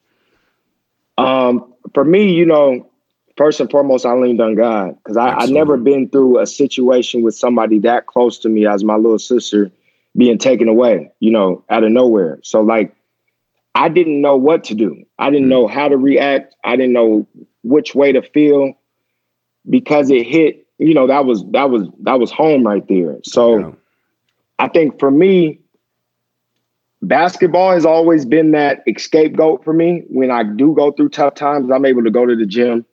Um, 1.18 1.74
for 1.94 2.04
me, 2.04 2.34
you 2.34 2.46
know, 2.46 2.90
first 3.38 3.60
and 3.60 3.70
foremost, 3.70 4.06
I 4.06 4.14
leaned 4.14 4.42
on 4.42 4.56
God 4.56 4.98
because 4.98 5.18
I, 5.18 5.30
I 5.30 5.46
never 5.46 5.78
been 5.78 6.10
through 6.10 6.40
a 6.40 6.48
situation 6.48 7.22
with 7.22 7.36
somebody 7.36 7.80
that 7.80 8.08
close 8.08 8.40
to 8.40 8.50
me 8.50 8.66
as 8.68 8.84
my 8.84 8.96
little 8.96 9.20
sister 9.20 9.72
being 10.18 10.38
taken 10.38 10.68
away, 10.68 11.12
you 11.20 11.32
know, 11.32 11.64
out 11.70 11.84
of 11.84 11.92
nowhere. 11.92 12.40
So 12.44 12.62
like 12.62 12.96
I 13.76 13.90
didn't 13.90 14.22
know 14.22 14.38
what 14.38 14.64
to 14.66 14.76
do. 14.76 15.04
I 15.20 15.30
didn't 15.30 15.50
know 15.50 15.68
how 15.68 15.90
to 15.90 15.98
react. 15.98 16.56
I 16.64 16.76
didn't 16.78 16.94
know 16.94 17.28
which 17.64 17.94
way 17.94 18.14
to 18.14 18.22
feel 18.22 18.74
because 19.70 20.10
it 20.10 20.26
hit, 20.26 20.68
you 20.78 20.94
know, 20.94 21.08
that 21.08 21.26
was 21.26 21.44
that 21.52 21.70
was 21.70 21.88
that 22.02 22.20
was 22.20 22.32
home 22.32 22.66
right 22.66 22.88
there. 22.88 23.18
So 23.24 23.58
yeah. 23.58 23.72
I 24.60 24.70
think 24.70 25.00
for 25.00 25.12
me, 25.12 25.60
basketball 27.02 27.72
has 27.72 27.86
always 27.86 28.26
been 28.26 28.52
that 28.52 28.84
escape 28.88 29.36
goat 29.36 29.64
for 29.64 29.74
me. 29.74 30.04
When 30.10 30.32
I 30.32 30.44
do 30.44 30.74
go 30.74 30.92
through 30.92 31.10
tough 31.10 31.36
times, 31.36 31.70
I'm 31.72 31.86
able 31.86 32.04
to 32.04 32.12
go 32.12 32.26
to 32.26 32.36
the 32.36 32.46
gym, 32.46 32.86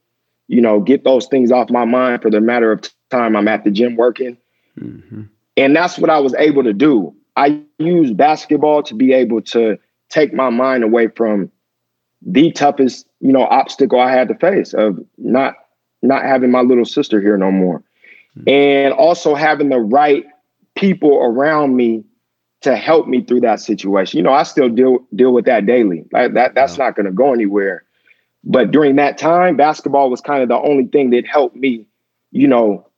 you 0.49 0.61
know, 0.61 0.81
get 0.81 1.05
those 1.05 1.27
things 1.27 1.51
off 1.51 1.71
my 1.71 1.85
mind 1.85 2.23
for 2.23 2.31
the 2.31 2.41
matter 2.41 2.73
of 2.73 2.83
time 3.11 3.37
I'm 3.37 3.49
at 3.49 3.65
the 3.65 3.71
gym 3.71 3.97
working. 3.97 4.37
Mm-hmm. 4.79 5.23
And 5.57 5.77
that's 5.77 5.99
what 5.99 6.11
I 6.11 6.19
was 6.19 6.35
able 6.35 6.63
to 6.65 6.73
do. 6.73 7.15
I 7.37 7.63
use 7.79 8.13
basketball 8.13 8.83
to 8.85 8.95
be 8.95 9.13
able 9.13 9.43
to 9.43 9.79
take 10.09 10.33
my 10.35 10.51
mind 10.51 10.85
away 10.85 11.09
from 11.09 11.51
the 12.21 12.53
toughest, 12.53 13.07
you 13.21 13.33
know, 13.33 13.45
obstacle 13.45 14.01
I 14.01 14.13
had 14.13 14.29
to 14.29 14.35
face 14.35 14.75
of 14.75 14.99
not 15.19 15.55
not 16.03 16.25
having 16.25 16.51
my 16.51 16.61
little 16.61 16.85
sister 16.85 17.21
here 17.21 17.37
no 17.37 17.51
more. 17.51 17.83
Mm-hmm. 18.37 18.49
And 18.49 18.95
also 18.95 19.35
having 19.35 19.69
the 19.69 19.79
right 19.79 20.25
people 20.75 21.19
around 21.19 21.77
me 21.77 22.05
to 22.63 22.77
help 22.77 23.07
me 23.07 23.23
through 23.23 23.41
that 23.41 23.61
situation. 23.61 24.19
You 24.19 24.23
know, 24.25 24.33
I 24.33 24.45
still 24.45 24.69
deal 24.69 25.01
deal 25.15 25.33
with 25.33 25.45
that 25.47 25.67
daily. 25.67 26.05
Like 26.13 26.35
that 26.35 26.55
that's 26.55 26.79
not 26.79 26.97
going 26.97 27.07
to 27.07 27.13
go 27.13 27.33
anywhere. 27.33 27.85
But 28.45 28.71
during 28.71 28.97
that 28.97 29.19
time, 29.19 29.57
basketball 29.57 30.11
was 30.11 30.21
kind 30.21 30.43
of 30.43 30.49
the 30.49 30.59
only 30.59 30.87
thing 30.87 31.11
that 31.11 31.27
helped 31.27 31.55
me, 31.55 31.87
you 32.33 32.49
know, 32.49 32.89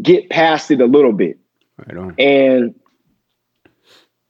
get 0.00 0.30
past 0.30 0.70
it 0.70 0.80
a 0.80 0.86
little 0.86 1.12
bit. 1.12 1.38
Right 1.76 1.96
on. 1.96 2.14
and 2.18 2.74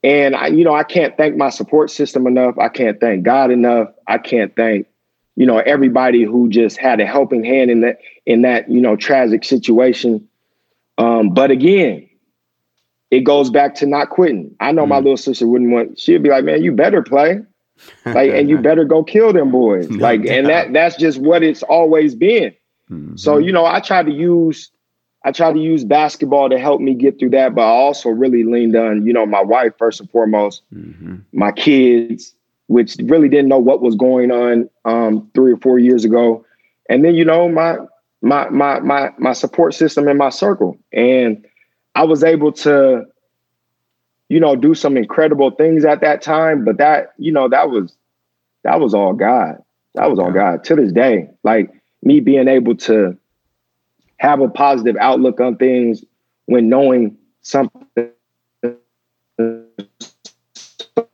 and 0.03 0.35
I, 0.35 0.47
you 0.47 0.63
know, 0.63 0.73
I 0.73 0.83
can't 0.83 1.15
thank 1.15 1.35
my 1.35 1.49
support 1.49 1.91
system 1.91 2.25
enough. 2.25 2.57
I 2.57 2.69
can't 2.69 2.99
thank 2.99 3.23
God 3.23 3.51
enough. 3.51 3.89
I 4.07 4.17
can't 4.17 4.55
thank, 4.55 4.87
you 5.35 5.45
know, 5.45 5.59
everybody 5.59 6.23
who 6.23 6.49
just 6.49 6.77
had 6.77 6.99
a 6.99 7.05
helping 7.05 7.43
hand 7.43 7.69
in 7.69 7.81
that 7.81 7.99
in 8.25 8.41
that, 8.43 8.69
you 8.69 8.81
know, 8.81 8.95
tragic 8.95 9.43
situation. 9.43 10.27
Um, 10.97 11.33
but 11.33 11.51
again, 11.51 12.09
it 13.11 13.21
goes 13.21 13.49
back 13.49 13.75
to 13.75 13.85
not 13.85 14.09
quitting. 14.09 14.55
I 14.59 14.71
know 14.71 14.85
mm. 14.85 14.89
my 14.89 14.97
little 14.97 15.17
sister 15.17 15.45
wouldn't 15.45 15.71
want, 15.71 15.99
she'd 15.99 16.23
be 16.23 16.29
like, 16.29 16.45
man, 16.45 16.63
you 16.63 16.71
better 16.71 17.01
play. 17.01 17.41
Like, 18.05 18.29
and 18.29 18.47
you 18.47 18.59
better 18.59 18.85
go 18.85 19.03
kill 19.03 19.33
them 19.33 19.49
boys. 19.49 19.89
Like, 19.89 20.23
and 20.27 20.45
that 20.45 20.71
that's 20.71 20.95
just 20.97 21.17
what 21.17 21.41
it's 21.41 21.63
always 21.63 22.13
been. 22.13 22.53
Mm-hmm. 22.91 23.15
So, 23.15 23.39
you 23.39 23.51
know, 23.51 23.65
I 23.65 23.79
try 23.79 24.03
to 24.03 24.11
use 24.11 24.69
I 25.23 25.31
tried 25.31 25.53
to 25.53 25.59
use 25.59 25.83
basketball 25.83 26.49
to 26.49 26.59
help 26.59 26.79
me 26.79 26.93
get 26.93 27.19
through 27.19 27.31
that, 27.31 27.55
but 27.55 27.61
I 27.61 27.71
also 27.71 28.09
really 28.09 28.43
leaned 28.43 28.75
on, 28.75 29.05
you 29.05 29.13
know, 29.13 29.25
my 29.25 29.41
wife 29.41 29.73
first 29.79 29.99
and 29.99 30.09
foremost, 30.09 30.63
mm-hmm. 30.73 31.17
my 31.31 31.51
kids, 31.51 32.35
which 32.67 32.97
really 33.03 33.29
didn't 33.29 33.49
know 33.49 33.59
what 33.59 33.81
was 33.81 33.95
going 33.95 34.31
on 34.31 34.69
um, 34.85 35.29
three 35.33 35.53
or 35.53 35.57
four 35.57 35.77
years 35.77 36.05
ago, 36.05 36.45
and 36.89 37.03
then 37.03 37.15
you 37.15 37.25
know 37.25 37.49
my 37.49 37.77
my 38.21 38.49
my 38.49 38.79
my 38.79 39.09
my 39.17 39.33
support 39.33 39.73
system 39.73 40.07
in 40.07 40.17
my 40.17 40.29
circle, 40.29 40.77
and 40.93 41.45
I 41.95 42.03
was 42.03 42.23
able 42.23 42.51
to, 42.53 43.05
you 44.29 44.39
know, 44.39 44.55
do 44.55 44.73
some 44.73 44.97
incredible 44.97 45.51
things 45.51 45.85
at 45.85 46.01
that 46.01 46.21
time. 46.21 46.63
But 46.65 46.77
that 46.77 47.13
you 47.17 47.31
know 47.31 47.49
that 47.49 47.69
was 47.69 47.95
that 48.63 48.79
was 48.79 48.93
all 48.93 49.13
God. 49.13 49.57
That 49.95 50.09
was 50.09 50.19
all 50.19 50.31
God. 50.31 50.63
To 50.65 50.75
this 50.75 50.91
day, 50.91 51.29
like 51.43 51.69
me 52.03 52.19
being 52.19 52.47
able 52.47 52.75
to 52.77 53.17
have 54.17 54.39
a 54.39 54.47
positive 54.47 54.95
outlook 54.99 55.39
on 55.39 55.57
things 55.57 56.03
when 56.45 56.69
knowing 56.69 57.17
something 57.41 58.11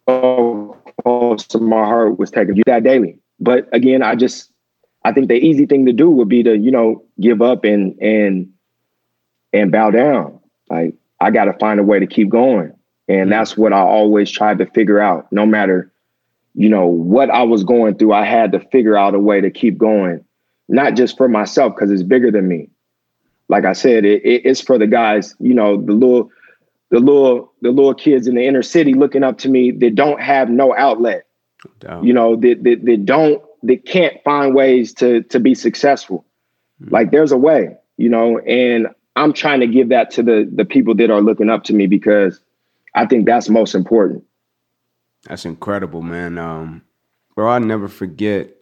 so 0.07 0.77
close 1.01 1.47
to 1.47 1.59
my 1.59 1.85
heart 1.85 2.19
was 2.19 2.31
taken. 2.31 2.55
Do 2.55 2.63
that 2.65 2.83
daily. 2.83 3.19
But 3.39 3.67
again, 3.73 4.01
I 4.01 4.15
just 4.15 4.51
I 5.05 5.13
think 5.13 5.27
the 5.27 5.35
easy 5.35 5.65
thing 5.65 5.85
to 5.85 5.93
do 5.93 6.09
would 6.09 6.29
be 6.29 6.43
to, 6.43 6.57
you 6.57 6.71
know, 6.71 7.03
give 7.19 7.41
up 7.41 7.63
and 7.63 7.97
and 8.01 8.51
and 9.53 9.71
bow 9.71 9.91
down. 9.91 10.39
Like 10.69 10.95
I 11.19 11.31
gotta 11.31 11.53
find 11.53 11.79
a 11.79 11.83
way 11.83 11.99
to 11.99 12.07
keep 12.07 12.29
going. 12.29 12.73
And 13.07 13.21
mm-hmm. 13.21 13.29
that's 13.29 13.57
what 13.57 13.73
I 13.73 13.79
always 13.79 14.29
tried 14.29 14.57
to 14.59 14.65
figure 14.67 14.99
out. 14.99 15.31
No 15.31 15.45
matter, 15.45 15.91
you 16.55 16.69
know, 16.69 16.85
what 16.85 17.29
I 17.29 17.43
was 17.43 17.63
going 17.63 17.97
through, 17.97 18.13
I 18.13 18.25
had 18.25 18.51
to 18.51 18.59
figure 18.59 18.97
out 18.97 19.15
a 19.15 19.19
way 19.19 19.41
to 19.41 19.49
keep 19.49 19.77
going. 19.77 20.23
Not 20.67 20.95
just 20.95 21.15
for 21.15 21.29
myself, 21.29 21.75
because 21.75 21.89
it's 21.91 22.03
bigger 22.03 22.31
than 22.31 22.47
me, 22.47 22.69
like 23.47 23.63
I 23.63 23.71
said, 23.71 24.03
it, 24.03 24.21
it, 24.25 24.41
it's 24.45 24.59
for 24.59 24.77
the 24.77 24.87
guys, 24.87 25.33
you 25.39 25.53
know, 25.53 25.81
the 25.81 25.93
little, 25.93 26.29
the 26.89 26.99
little, 26.99 27.53
the 27.61 27.69
little 27.69 27.93
kids 27.93 28.27
in 28.27 28.35
the 28.35 28.45
inner 28.45 28.63
city 28.63 28.93
looking 28.93 29.23
up 29.23 29.37
to 29.39 29.49
me 29.49 29.71
that 29.71 29.95
don't 29.95 30.21
have 30.21 30.49
no 30.49 30.75
outlet, 30.75 31.25
you 32.01 32.13
know, 32.13 32.35
that, 32.35 32.63
that, 32.63 32.83
that 32.83 33.05
don't, 33.05 33.41
that 33.63 33.85
can't 33.85 34.21
find 34.25 34.53
ways 34.53 34.93
to, 34.95 35.23
to 35.23 35.39
be 35.39 35.55
successful. 35.55 36.25
Mm-hmm. 36.81 36.93
Like 36.93 37.11
there's 37.11 37.31
a 37.31 37.37
way, 37.37 37.77
you 37.95 38.09
know, 38.09 38.39
and 38.39 38.87
I'm 39.17 39.33
trying 39.33 39.59
to 39.61 39.67
give 39.67 39.89
that 39.89 40.11
to 40.11 40.23
the, 40.23 40.49
the 40.51 40.65
people 40.65 40.95
that 40.95 41.09
are 41.09 41.21
looking 41.21 41.49
up 41.49 41.63
to 41.65 41.73
me 41.73 41.87
because 41.87 42.39
I 42.93 43.05
think 43.05 43.25
that's 43.25 43.49
most 43.49 43.75
important. 43.75 44.23
That's 45.27 45.45
incredible, 45.45 46.01
man. 46.01 46.37
Um, 46.37 46.83
bro, 47.35 47.49
I 47.49 47.59
never 47.59 47.87
forget 47.87 48.55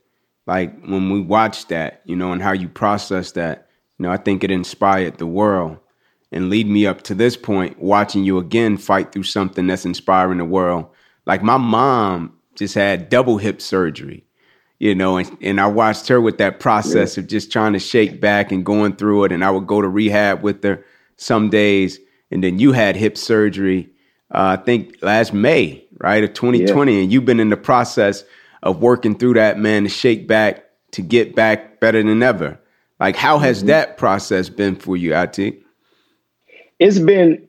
like 0.47 0.83
when 0.83 1.09
we 1.09 1.21
watched 1.21 1.69
that, 1.69 2.01
you 2.05 2.15
know, 2.15 2.31
and 2.31 2.41
how 2.41 2.51
you 2.51 2.69
process 2.69 3.31
that 3.33 3.65
you 3.97 4.03
know, 4.03 4.11
I 4.11 4.17
think 4.17 4.43
it 4.43 4.51
inspired 4.51 5.17
the 5.17 5.27
world 5.27 5.77
and 6.31 6.49
lead 6.49 6.67
me 6.67 6.85
up 6.85 7.03
to 7.03 7.15
this 7.15 7.37
point, 7.37 7.79
watching 7.79 8.23
you 8.23 8.37
again 8.37 8.77
fight 8.77 9.11
through 9.11 9.23
something 9.23 9.67
that's 9.67 9.85
inspiring 9.85 10.39
the 10.39 10.45
world. 10.45 10.87
Like 11.25 11.41
my 11.41 11.57
mom 11.57 12.37
just 12.55 12.75
had 12.75 13.09
double 13.09 13.37
hip 13.37 13.61
surgery, 13.61 14.24
you 14.79 14.93
know, 14.93 15.17
and, 15.17 15.37
and 15.41 15.61
I 15.61 15.67
watched 15.67 16.07
her 16.09 16.19
with 16.19 16.37
that 16.39 16.59
process 16.59 17.15
yeah. 17.15 17.23
of 17.23 17.29
just 17.29 17.51
trying 17.51 17.73
to 17.73 17.79
shake 17.79 18.19
back 18.19 18.51
and 18.51 18.65
going 18.65 18.95
through 18.95 19.25
it. 19.25 19.31
And 19.31 19.43
I 19.43 19.51
would 19.51 19.67
go 19.67 19.81
to 19.81 19.87
rehab 19.87 20.41
with 20.41 20.63
her 20.63 20.83
some 21.17 21.49
days. 21.49 21.99
And 22.31 22.43
then 22.43 22.59
you 22.59 22.71
had 22.73 22.95
hip 22.95 23.17
surgery, 23.17 23.89
uh, 24.33 24.57
I 24.59 24.63
think 24.63 24.97
last 25.01 25.33
May, 25.33 25.85
right, 25.99 26.23
of 26.23 26.33
2020. 26.33 26.93
Yeah. 26.93 27.03
And 27.03 27.11
you've 27.11 27.25
been 27.25 27.39
in 27.39 27.49
the 27.49 27.57
process 27.57 28.23
of 28.63 28.81
working 28.81 29.17
through 29.17 29.35
that, 29.35 29.57
man, 29.57 29.83
to 29.83 29.89
shake 29.89 30.27
back, 30.27 30.65
to 30.91 31.01
get 31.01 31.35
back 31.35 31.79
better 31.79 32.03
than 32.03 32.21
ever. 32.21 32.59
Like, 32.99 33.15
how 33.15 33.37
has 33.37 33.59
mm-hmm. 33.59 33.67
that 33.67 33.97
process 33.97 34.49
been 34.49 34.75
for 34.75 34.97
you, 34.97 35.15
IT 35.15 35.39
It's 36.79 36.99
been, 36.99 37.47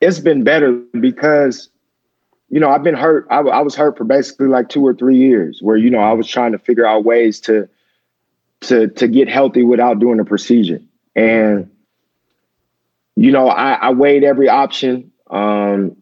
it's 0.00 0.20
been 0.20 0.44
better 0.44 0.72
because, 1.00 1.68
you 2.50 2.60
know, 2.60 2.70
I've 2.70 2.82
been 2.82 2.94
hurt. 2.94 3.26
I, 3.30 3.40
I 3.40 3.60
was 3.60 3.74
hurt 3.74 3.98
for 3.98 4.04
basically 4.04 4.48
like 4.48 4.68
two 4.68 4.86
or 4.86 4.94
three 4.94 5.16
years, 5.16 5.60
where 5.60 5.76
you 5.76 5.90
know 5.90 5.98
I 5.98 6.12
was 6.12 6.26
trying 6.26 6.52
to 6.52 6.58
figure 6.58 6.86
out 6.86 7.04
ways 7.04 7.40
to, 7.40 7.68
to 8.62 8.88
to 8.88 9.08
get 9.08 9.28
healthy 9.28 9.64
without 9.64 9.98
doing 9.98 10.20
a 10.20 10.24
procedure, 10.24 10.80
and 11.14 11.70
you 13.16 13.30
know 13.32 13.48
I, 13.48 13.72
I 13.72 13.90
weighed 13.90 14.24
every 14.24 14.48
option. 14.48 15.12
Um, 15.30 15.96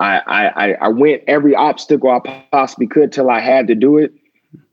I, 0.00 0.18
I 0.26 0.72
I 0.72 0.88
went 0.88 1.22
every 1.26 1.54
obstacle 1.54 2.10
I 2.10 2.46
possibly 2.50 2.86
could 2.86 3.12
till 3.12 3.30
I 3.30 3.40
had 3.40 3.68
to 3.68 3.74
do 3.74 3.98
it. 3.98 4.12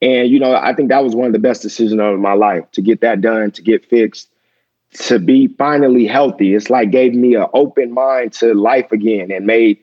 And, 0.02 0.30
you 0.30 0.40
know, 0.40 0.56
I 0.56 0.74
think 0.74 0.90
that 0.90 1.04
was 1.04 1.16
one 1.16 1.28
of 1.28 1.34
the 1.34 1.40
best 1.40 1.62
decisions 1.62 2.00
of 2.00 2.20
my 2.20 2.34
life 2.34 2.70
to 2.72 2.82
get 2.82 3.02
that 3.02 3.22
done, 3.22 3.52
to 3.52 3.62
get 3.62 3.86
fixed, 3.86 4.30
to 4.94 5.20
be 5.20 5.48
finally 5.48 6.06
healthy. 6.06 6.54
It's 6.54 6.70
like 6.70 6.92
gave 6.92 7.14
me 7.14 7.36
an 7.36 7.48
open 7.54 7.92
mind 7.92 8.34
to 8.34 8.54
life 8.54 8.92
again 8.92 9.32
and 9.32 9.46
made 9.46 9.80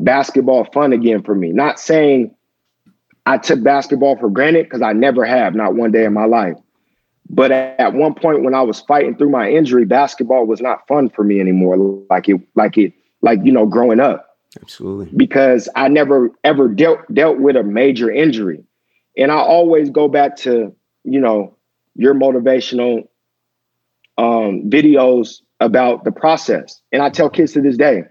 basketball 0.00 0.64
fun 0.72 0.92
again 0.92 1.22
for 1.22 1.34
me. 1.34 1.50
Not 1.50 1.78
saying 1.78 2.34
I 3.26 3.38
took 3.38 3.62
basketball 3.62 4.16
for 4.16 4.30
granted 4.30 4.64
because 4.64 4.82
I 4.82 4.92
never 4.92 5.24
have, 5.24 5.54
not 5.54 5.74
one 5.74 5.92
day 5.92 6.04
in 6.04 6.12
my 6.12 6.24
life. 6.24 6.56
But 7.30 7.52
at 7.52 7.92
one 7.92 8.14
point 8.14 8.42
when 8.42 8.54
I 8.54 8.62
was 8.62 8.80
fighting 8.80 9.16
through 9.16 9.28
my 9.30 9.50
injury, 9.50 9.84
basketball 9.84 10.46
was 10.46 10.62
not 10.62 10.86
fun 10.88 11.10
for 11.10 11.24
me 11.24 11.40
anymore. 11.40 11.76
Like 12.08 12.28
it, 12.28 12.40
like 12.54 12.78
it, 12.78 12.94
like, 13.20 13.40
you 13.44 13.52
know, 13.52 13.66
growing 13.66 14.00
up. 14.00 14.38
Absolutely. 14.60 15.10
Because 15.14 15.68
I 15.76 15.88
never 15.88 16.30
ever 16.42 16.68
dealt 16.68 17.00
dealt 17.12 17.38
with 17.38 17.54
a 17.56 17.62
major 17.62 18.10
injury. 18.10 18.64
And 19.16 19.30
I 19.30 19.36
always 19.36 19.90
go 19.90 20.08
back 20.08 20.36
to, 20.36 20.74
you 21.04 21.20
know, 21.20 21.54
your 21.96 22.14
motivational 22.14 23.08
um, 24.16 24.70
videos 24.70 25.42
about 25.60 26.04
the 26.04 26.12
process. 26.12 26.80
And 26.92 27.02
I 27.02 27.10
tell 27.10 27.28
kids 27.28 27.52
to 27.52 27.60
this 27.60 27.76
day, 27.76 28.04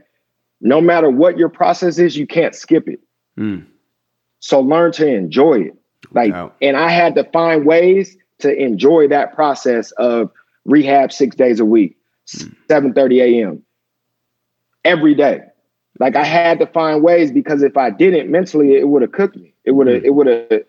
no 0.61 0.81
matter 0.81 1.09
what 1.09 1.37
your 1.37 1.49
process 1.49 1.99
is, 1.99 2.17
you 2.17 2.27
can't 2.27 2.55
skip 2.55 2.87
it. 2.87 2.99
Mm. 3.37 3.65
So 4.39 4.59
learn 4.59 4.91
to 4.93 5.07
enjoy 5.07 5.61
it. 5.61 5.77
Like, 6.11 6.33
wow. 6.33 6.51
and 6.61 6.77
I 6.77 6.89
had 6.89 7.15
to 7.15 7.23
find 7.25 7.65
ways 7.65 8.17
to 8.39 8.53
enjoy 8.55 9.07
that 9.09 9.33
process 9.33 9.91
of 9.93 10.31
rehab 10.65 11.11
six 11.11 11.35
days 11.35 11.59
a 11.59 11.65
week, 11.65 11.97
mm. 12.27 12.55
7 12.67 12.93
30 12.93 13.21
a.m. 13.21 13.63
every 14.83 15.15
day. 15.15 15.41
Like 15.99 16.15
I 16.15 16.23
had 16.23 16.59
to 16.59 16.67
find 16.67 17.01
ways 17.01 17.31
because 17.31 17.63
if 17.63 17.75
I 17.75 17.89
didn't 17.89 18.29
mentally, 18.29 18.75
it 18.75 18.87
would 18.87 19.01
have 19.01 19.11
cooked 19.11 19.35
me. 19.35 19.53
It 19.65 19.71
would 19.71 19.87
have, 19.87 20.03
mm. 20.03 20.05
it 20.05 20.09
would 20.11 20.27
have, 20.27 20.63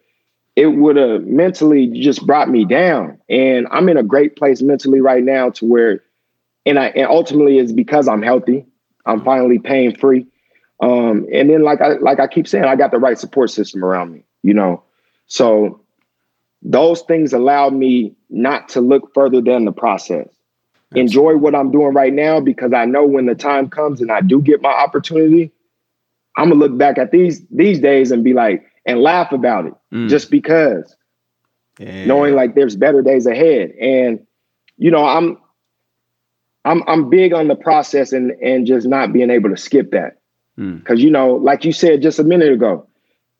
it 0.56 0.66
would 0.66 0.96
have 0.96 1.24
mentally 1.24 1.86
just 1.86 2.26
brought 2.26 2.48
me 2.48 2.64
down. 2.64 3.18
And 3.28 3.68
I'm 3.70 3.88
in 3.88 3.96
a 3.96 4.02
great 4.02 4.36
place 4.36 4.62
mentally 4.62 5.00
right 5.00 5.22
now 5.22 5.50
to 5.50 5.66
where, 5.66 6.02
and 6.66 6.78
I, 6.78 6.86
and 6.88 7.06
ultimately 7.06 7.58
it's 7.58 7.72
because 7.72 8.08
I'm 8.08 8.22
healthy. 8.22 8.66
I'm 9.08 9.24
finally 9.24 9.58
pain 9.58 9.96
free. 9.96 10.26
Um, 10.80 11.26
and 11.32 11.50
then 11.50 11.62
like 11.62 11.80
I, 11.80 11.94
like 11.94 12.20
I 12.20 12.28
keep 12.28 12.46
saying, 12.46 12.64
I 12.64 12.76
got 12.76 12.92
the 12.92 12.98
right 12.98 13.18
support 13.18 13.50
system 13.50 13.84
around 13.84 14.12
me, 14.12 14.22
you 14.42 14.54
know? 14.54 14.84
So 15.26 15.80
those 16.62 17.02
things 17.02 17.32
allow 17.32 17.70
me 17.70 18.14
not 18.30 18.68
to 18.70 18.80
look 18.80 19.12
further 19.14 19.40
than 19.40 19.64
the 19.64 19.72
process. 19.72 20.28
Absolutely. 20.90 21.00
Enjoy 21.00 21.36
what 21.36 21.54
I'm 21.54 21.70
doing 21.70 21.94
right 21.94 22.12
now 22.12 22.40
because 22.40 22.72
I 22.72 22.84
know 22.84 23.04
when 23.04 23.26
the 23.26 23.34
time 23.34 23.68
comes 23.68 24.00
and 24.00 24.12
I 24.12 24.20
do 24.20 24.40
get 24.40 24.62
my 24.62 24.70
opportunity, 24.70 25.52
I'm 26.36 26.50
gonna 26.50 26.60
look 26.60 26.78
back 26.78 26.98
at 26.98 27.10
these 27.10 27.44
these 27.50 27.80
days 27.80 28.10
and 28.10 28.24
be 28.24 28.32
like 28.32 28.64
and 28.86 29.00
laugh 29.00 29.32
about 29.32 29.66
it 29.66 29.74
mm. 29.92 30.08
just 30.08 30.30
because 30.30 30.96
yeah. 31.78 32.06
knowing 32.06 32.34
like 32.34 32.54
there's 32.54 32.76
better 32.76 33.02
days 33.02 33.26
ahead. 33.26 33.70
And 33.72 34.24
you 34.78 34.90
know, 34.90 35.04
I'm 35.04 35.36
I'm 36.68 36.82
I'm 36.86 37.08
big 37.08 37.32
on 37.32 37.48
the 37.48 37.56
process 37.56 38.12
and 38.12 38.32
and 38.42 38.66
just 38.66 38.86
not 38.86 39.12
being 39.12 39.30
able 39.30 39.48
to 39.50 39.56
skip 39.56 39.90
that. 39.92 40.18
Mm. 40.58 40.84
Cause 40.84 41.00
you 41.00 41.10
know, 41.10 41.34
like 41.34 41.64
you 41.64 41.72
said 41.72 42.02
just 42.02 42.18
a 42.18 42.24
minute 42.24 42.52
ago, 42.52 42.86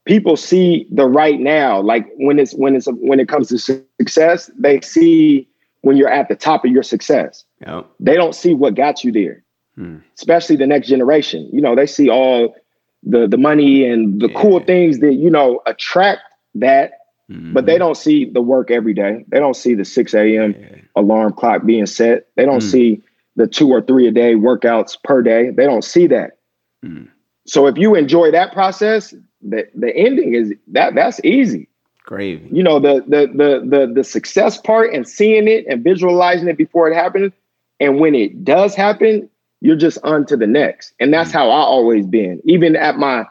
people 0.07 0.37
see 0.37 0.89
the 0.91 1.07
right 1.07 1.39
now. 1.39 1.81
Like 1.81 2.09
when 2.17 2.39
it's 2.39 2.53
when 2.55 2.75
it's 2.75 2.87
when 2.87 3.21
it 3.21 3.29
comes 3.29 3.49
to 3.49 3.59
success, 3.59 4.51
they 4.59 4.81
see 4.81 5.47
when 5.83 5.97
you're 5.97 6.09
at 6.09 6.29
the 6.29 6.37
top 6.37 6.65
of 6.65 6.71
your 6.71 6.83
success. 6.83 7.45
Yep. 7.67 7.87
They 8.01 8.15
don't 8.15 8.35
see 8.35 8.55
what 8.55 8.75
got 8.75 9.05
you 9.05 9.13
there. 9.13 9.45
Hmm. 9.75 9.99
Especially 10.17 10.57
the 10.57 10.67
next 10.67 10.89
generation. 10.89 11.49
You 11.53 11.61
know, 11.61 11.77
they 11.77 11.87
see 11.87 12.09
all 12.09 12.57
the 13.03 13.29
the 13.29 13.37
money 13.37 13.85
and 13.85 14.21
the 14.21 14.29
yeah. 14.29 14.41
cool 14.41 14.61
things 14.61 15.01
that, 15.01 15.15
you 15.15 15.31
know, 15.31 15.61
attract 15.67 16.23
that, 16.55 16.93
mm-hmm. 17.31 17.53
but 17.53 17.67
they 17.67 17.79
don't 17.79 17.97
see 17.97 18.25
the 18.25 18.41
work 18.41 18.71
every 18.71 18.95
day. 18.95 19.25
They 19.29 19.39
don't 19.39 19.55
see 19.55 19.75
the 19.75 19.85
6 19.85 20.15
a.m. 20.15 20.55
Yeah. 20.59 20.77
alarm 20.97 21.35
clock 21.35 21.65
being 21.67 21.87
set. 21.87 22.27
They 22.37 22.45
don't 22.45 22.63
mm. 22.63 22.71
see 22.71 23.03
the 23.39 23.47
two 23.47 23.71
or 23.71 23.81
three 23.81 24.09
a 24.09 24.11
day 24.11 24.35
workouts 24.35 24.97
per 25.03 25.23
day. 25.23 25.51
They 25.51 25.65
don't 25.65 25.85
see 25.85 26.09
that. 26.09 26.39
Mm. 26.85 27.09
So 27.47 27.67
if 27.67 27.79
you 27.79 27.95
enjoy 27.95 28.31
that 28.33 28.53
process, 28.53 29.15
the 29.41 29.67
the 29.75 29.95
ending 29.97 30.35
is 30.35 30.53
that 30.73 30.95
that's 30.95 31.21
easy. 31.25 31.69
Great. 32.05 32.43
You 32.53 32.63
know, 32.63 32.81
the 32.81 33.05
the 33.07 33.27
the 33.33 33.69
the 33.69 33.93
the 33.95 34.05
success 34.05 34.59
part 34.59 34.93
and 34.93 35.09
seeing 35.09 35.47
it 35.47 35.65
and 35.69 35.85
visualizing 35.85 36.49
it 36.49 36.59
before 36.59 36.91
it 36.91 36.95
happens. 36.95 37.33
And 37.81 38.01
when 38.01 38.15
it 38.17 38.45
does 38.45 38.75
happen, 38.75 39.31
you're 39.61 39.77
just 39.77 39.99
on 40.03 40.27
to 40.27 40.37
the 40.37 40.47
next. 40.47 40.93
And 40.99 41.15
that's 41.15 41.31
mm-hmm. 41.31 41.39
how 41.39 41.51
I 41.51 41.61
always 41.61 42.07
been. 42.07 42.41
Even 42.45 42.75
at 42.75 42.97
my 42.97 43.25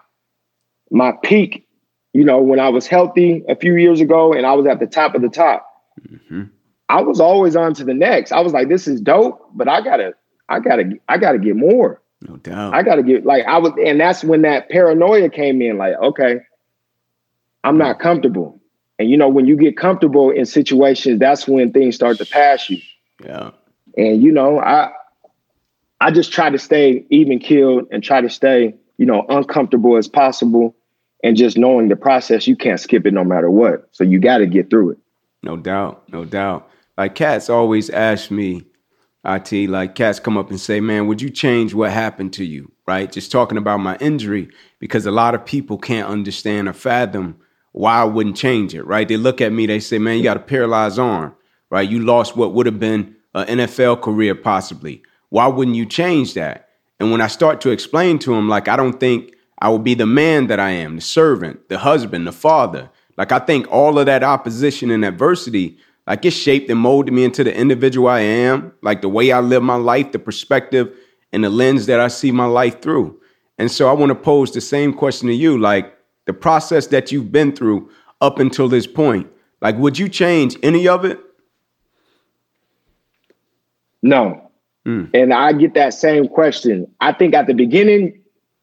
my 0.89 1.11
peak, 1.23 1.67
you 2.13 2.23
know, 2.23 2.39
when 2.39 2.61
I 2.61 2.69
was 2.69 2.87
healthy 2.87 3.43
a 3.49 3.57
few 3.57 3.75
years 3.75 3.99
ago 3.99 4.31
and 4.31 4.45
I 4.45 4.53
was 4.53 4.65
at 4.67 4.79
the 4.79 4.87
top 4.87 5.15
of 5.15 5.21
the 5.21 5.29
top, 5.29 5.67
mm-hmm. 6.09 6.43
I 6.89 7.01
was 7.01 7.19
always 7.19 7.55
on 7.55 7.73
to 7.75 7.83
the 7.83 7.93
next. 7.93 8.31
I 8.31 8.39
was 8.39 8.53
like, 8.53 8.69
this 8.69 8.87
is 8.87 9.01
dope, 9.01 9.49
but 9.53 9.67
I 9.67 9.81
gotta, 9.81 10.13
I 10.49 10.59
gotta, 10.59 10.93
I 11.09 11.17
gotta 11.17 11.37
get 11.37 11.55
more. 11.55 12.01
No 12.21 12.37
doubt. 12.37 12.73
I 12.73 12.81
gotta 12.81 13.03
get 13.03 13.25
like 13.25 13.45
I 13.45 13.57
was, 13.57 13.73
and 13.83 13.99
that's 13.99 14.23
when 14.23 14.41
that 14.41 14.69
paranoia 14.69 15.29
came 15.29 15.61
in. 15.61 15.77
Like, 15.77 15.95
okay, 15.95 16.39
I'm 17.63 17.77
not 17.77 17.99
comfortable. 17.99 18.59
And 18.99 19.09
you 19.09 19.17
know, 19.17 19.29
when 19.29 19.45
you 19.45 19.55
get 19.55 19.77
comfortable 19.77 20.31
in 20.31 20.45
situations, 20.45 21.19
that's 21.19 21.47
when 21.47 21.71
things 21.71 21.95
start 21.95 22.17
to 22.17 22.25
pass 22.25 22.69
you. 22.69 22.79
Yeah. 23.23 23.51
And 23.97 24.21
you 24.21 24.31
know, 24.31 24.59
I 24.59 24.91
I 25.99 26.11
just 26.11 26.31
try 26.31 26.49
to 26.49 26.57
stay 26.57 27.05
even 27.09 27.39
keeled 27.39 27.87
and 27.91 28.03
try 28.03 28.21
to 28.21 28.29
stay, 28.29 28.75
you 28.97 29.05
know, 29.05 29.25
uncomfortable 29.29 29.97
as 29.97 30.07
possible. 30.07 30.75
And 31.23 31.35
just 31.35 31.57
knowing 31.57 31.89
the 31.89 31.95
process, 31.95 32.47
you 32.47 32.55
can't 32.55 32.79
skip 32.79 33.05
it 33.07 33.13
no 33.13 33.23
matter 33.23 33.49
what. 33.49 33.87
So 33.91 34.03
you 34.03 34.19
got 34.19 34.37
to 34.37 34.45
get 34.45 34.69
through 34.69 34.91
it. 34.91 34.97
No 35.41 35.57
doubt, 35.57 36.03
no 36.09 36.25
doubt. 36.25 36.66
Like 36.97 37.15
cats 37.15 37.49
always 37.49 37.89
ask 37.89 38.31
me, 38.31 38.63
IT, 39.25 39.69
like 39.69 39.95
cats 39.95 40.19
come 40.19 40.37
up 40.37 40.49
and 40.49 40.59
say, 40.59 40.79
man, 40.79 41.07
would 41.07 41.21
you 41.21 41.29
change 41.29 41.73
what 41.73 41.91
happened 41.91 42.33
to 42.33 42.45
you? 42.45 42.71
Right? 42.87 43.11
Just 43.11 43.31
talking 43.31 43.57
about 43.57 43.77
my 43.77 43.97
injury, 43.97 44.49
because 44.79 45.05
a 45.05 45.11
lot 45.11 45.35
of 45.35 45.45
people 45.45 45.77
can't 45.77 46.07
understand 46.09 46.67
or 46.67 46.73
fathom 46.73 47.37
why 47.73 48.01
I 48.01 48.05
wouldn't 48.05 48.37
change 48.37 48.73
it, 48.73 48.83
right? 48.83 49.07
They 49.07 49.17
look 49.17 49.41
at 49.41 49.51
me, 49.51 49.65
they 49.67 49.79
say, 49.79 49.99
man, 49.99 50.17
you 50.17 50.23
got 50.23 50.37
a 50.37 50.39
paralyzed 50.39 50.97
arm, 50.97 51.35
right? 51.69 51.87
You 51.87 51.99
lost 51.99 52.35
what 52.35 52.53
would 52.53 52.65
have 52.65 52.79
been 52.79 53.15
an 53.35 53.59
NFL 53.59 54.01
career 54.01 54.33
possibly. 54.33 55.03
Why 55.29 55.47
wouldn't 55.47 55.75
you 55.75 55.85
change 55.85 56.33
that? 56.33 56.69
And 56.99 57.11
when 57.11 57.21
I 57.21 57.27
start 57.27 57.61
to 57.61 57.69
explain 57.69 58.17
to 58.19 58.33
them, 58.33 58.49
like, 58.49 58.67
I 58.67 58.75
don't 58.75 58.99
think 58.99 59.35
I 59.59 59.69
will 59.69 59.79
be 59.79 59.93
the 59.93 60.07
man 60.07 60.47
that 60.47 60.59
I 60.59 60.71
am, 60.71 60.95
the 60.95 61.01
servant, 61.01 61.69
the 61.69 61.77
husband, 61.77 62.25
the 62.25 62.31
father. 62.31 62.89
Like, 63.17 63.31
I 63.31 63.39
think 63.39 63.67
all 63.69 63.99
of 63.99 64.05
that 64.07 64.23
opposition 64.23 64.89
and 64.89 65.05
adversity 65.05 65.77
like 66.07 66.23
it 66.23 66.31
shaped 66.31 66.69
and 66.69 66.79
molded 66.79 67.13
me 67.13 67.25
into 67.25 67.43
the 67.43 67.55
individual 67.55 68.07
I 68.07 68.21
am, 68.21 68.71
like 68.81 69.01
the 69.01 69.09
way 69.09 69.31
I 69.31 69.41
live 69.41 69.61
my 69.61 69.75
life, 69.75 70.13
the 70.13 70.19
perspective 70.19 70.95
and 71.33 71.43
the 71.43 71.49
lens 71.49 71.85
that 71.87 71.99
I 71.99 72.07
see 72.07 72.31
my 72.31 72.45
life 72.45 72.81
through. 72.81 73.19
And 73.57 73.69
so 73.69 73.89
I 73.89 73.91
want 73.91 74.09
to 74.11 74.15
pose 74.15 74.51
the 74.51 74.61
same 74.61 74.93
question 74.93 75.27
to 75.27 75.33
you, 75.33 75.57
like 75.57 75.93
the 76.25 76.33
process 76.33 76.87
that 76.87 77.11
you've 77.11 77.31
been 77.31 77.53
through 77.53 77.89
up 78.21 78.39
until 78.39 78.69
this 78.69 78.87
point. 78.87 79.27
Like, 79.61 79.77
would 79.77 79.99
you 79.99 80.07
change 80.07 80.55
any 80.63 80.87
of 80.87 81.03
it? 81.03 81.19
No. 84.01 84.49
Mm. 84.85 85.09
And 85.13 85.33
I 85.33 85.51
get 85.53 85.73
that 85.73 85.93
same 85.93 86.27
question. 86.27 86.89
I 87.01 87.11
think 87.11 87.33
at 87.33 87.47
the 87.47 87.53
beginning, 87.53 88.21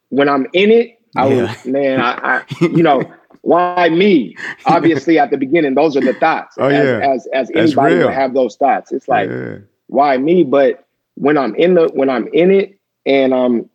when 0.08 0.28
I'm 0.28 0.46
in 0.52 0.70
it, 0.70 0.98
I 1.16 1.28
yeah. 1.28 1.42
was, 1.42 1.66
man, 1.66 2.00
I, 2.00 2.12
I 2.12 2.44
you 2.60 2.82
know, 2.82 3.02
why 3.44 3.90
me? 3.90 4.36
Obviously, 4.66 5.18
at 5.18 5.30
the 5.30 5.36
beginning, 5.36 5.74
those 5.74 5.96
are 5.96 6.00
the 6.00 6.14
thoughts. 6.14 6.56
Oh, 6.58 6.68
as, 6.68 6.84
yeah. 6.84 7.12
as 7.12 7.28
as 7.32 7.50
anybody 7.54 7.96
would 7.96 8.12
have 8.12 8.34
those 8.34 8.56
thoughts. 8.56 8.90
It's 8.90 9.06
like, 9.06 9.28
yeah. 9.28 9.58
why 9.86 10.16
me? 10.16 10.44
But 10.44 10.86
when 11.14 11.38
I'm 11.38 11.54
in 11.54 11.74
the 11.74 11.90
when 11.94 12.08
I'm 12.08 12.28
in 12.32 12.50
it 12.50 12.78
and 13.06 13.34
I'm 13.34 13.68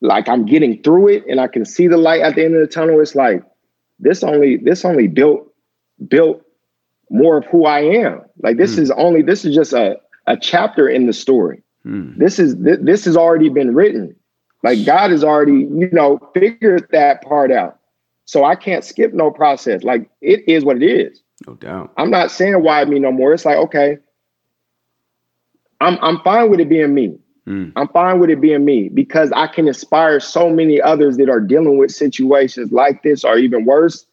like 0.00 0.28
I'm 0.28 0.46
getting 0.46 0.82
through 0.82 1.08
it 1.08 1.24
and 1.28 1.40
I 1.40 1.48
can 1.48 1.64
see 1.64 1.86
the 1.86 1.96
light 1.96 2.22
at 2.22 2.34
the 2.34 2.44
end 2.44 2.54
of 2.54 2.60
the 2.60 2.66
tunnel, 2.66 3.00
it's 3.00 3.14
like 3.14 3.42
this 3.98 4.22
only 4.22 4.56
this 4.56 4.84
only 4.84 5.06
built 5.06 5.52
built 6.06 6.42
more 7.10 7.38
of 7.38 7.46
who 7.46 7.64
I 7.64 7.80
am. 7.80 8.22
Like 8.42 8.56
this 8.56 8.76
mm. 8.76 8.80
is 8.80 8.90
only 8.90 9.22
this 9.22 9.44
is 9.44 9.54
just 9.54 9.72
a 9.72 9.96
a 10.26 10.36
chapter 10.36 10.88
in 10.88 11.06
the 11.06 11.12
story. 11.12 11.62
Mm. 11.86 12.18
This 12.18 12.38
is 12.38 12.56
th- 12.56 12.80
this 12.82 13.04
has 13.04 13.16
already 13.16 13.48
been 13.48 13.74
written. 13.74 14.14
Like 14.64 14.84
God 14.84 15.12
has 15.12 15.22
already, 15.22 15.68
you 15.70 15.88
know, 15.92 16.18
figured 16.34 16.88
that 16.90 17.22
part 17.22 17.52
out. 17.52 17.77
So 18.28 18.44
I 18.44 18.56
can't 18.56 18.84
skip 18.84 19.14
no 19.14 19.30
process. 19.30 19.84
Like 19.84 20.10
it 20.20 20.46
is 20.46 20.62
what 20.62 20.82
it 20.82 20.82
is. 20.82 21.22
No 21.46 21.54
doubt. 21.54 21.94
I'm 21.96 22.10
not 22.10 22.30
saying 22.30 22.62
why 22.62 22.84
me 22.84 22.98
no 22.98 23.10
more. 23.10 23.32
It's 23.32 23.46
like, 23.46 23.56
okay, 23.56 23.96
I'm 25.80 25.98
I'm 26.02 26.20
fine 26.20 26.50
with 26.50 26.60
it 26.60 26.68
being 26.68 26.92
me. 26.92 27.18
Mm. 27.46 27.72
I'm 27.74 27.88
fine 27.88 28.20
with 28.20 28.28
it 28.28 28.38
being 28.38 28.66
me 28.66 28.90
because 28.90 29.32
I 29.32 29.46
can 29.46 29.66
inspire 29.66 30.20
so 30.20 30.50
many 30.50 30.78
others 30.78 31.16
that 31.16 31.30
are 31.30 31.40
dealing 31.40 31.78
with 31.78 31.90
situations 31.90 32.70
like 32.70 33.02
this 33.02 33.24
or 33.24 33.38
even 33.38 33.64
worse. 33.64 34.04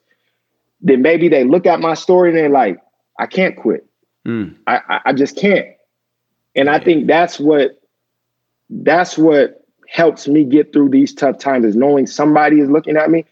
Then 0.80 1.01
maybe 1.01 1.28
they 1.28 1.43
look 1.43 1.65
at 1.65 1.82
my 1.82 1.93
story 1.93 2.30
and 2.30 2.38
they're 2.38 2.47
like, 2.47 2.80
I 3.19 3.25
can't 3.25 3.58
quit. 3.58 3.86
Mm. 4.25 4.56
I, 4.65 5.01
I 5.08 5.12
just 5.12 5.36
can't. 5.36 5.67
And 6.56 6.67
yeah. 6.67 6.75
I 6.75 6.80
think 6.82 7.08
that's 7.08 7.38
what 7.38 7.82
that's 8.69 9.17
what 9.17 9.65
helps 9.89 10.25
me 10.25 10.45
get 10.45 10.71
through 10.71 10.91
these 10.91 11.13
tough 11.13 11.38
times 11.38 11.65
is 11.65 11.75
knowing 11.75 12.08
somebody 12.08 12.62
is 12.62 12.69
looking 12.69 12.95
at 12.95 13.12
me 13.12 13.25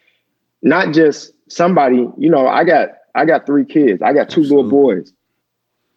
not 0.63 0.93
just 0.93 1.33
somebody, 1.49 2.07
you 2.17 2.29
know, 2.29 2.47
I 2.47 2.63
got 2.63 2.89
I 3.13 3.25
got 3.25 3.45
three 3.45 3.65
kids. 3.65 4.01
I 4.01 4.13
got 4.13 4.29
two 4.29 4.41
Absolutely. 4.41 4.55
little 4.55 4.71
boys. 4.71 5.13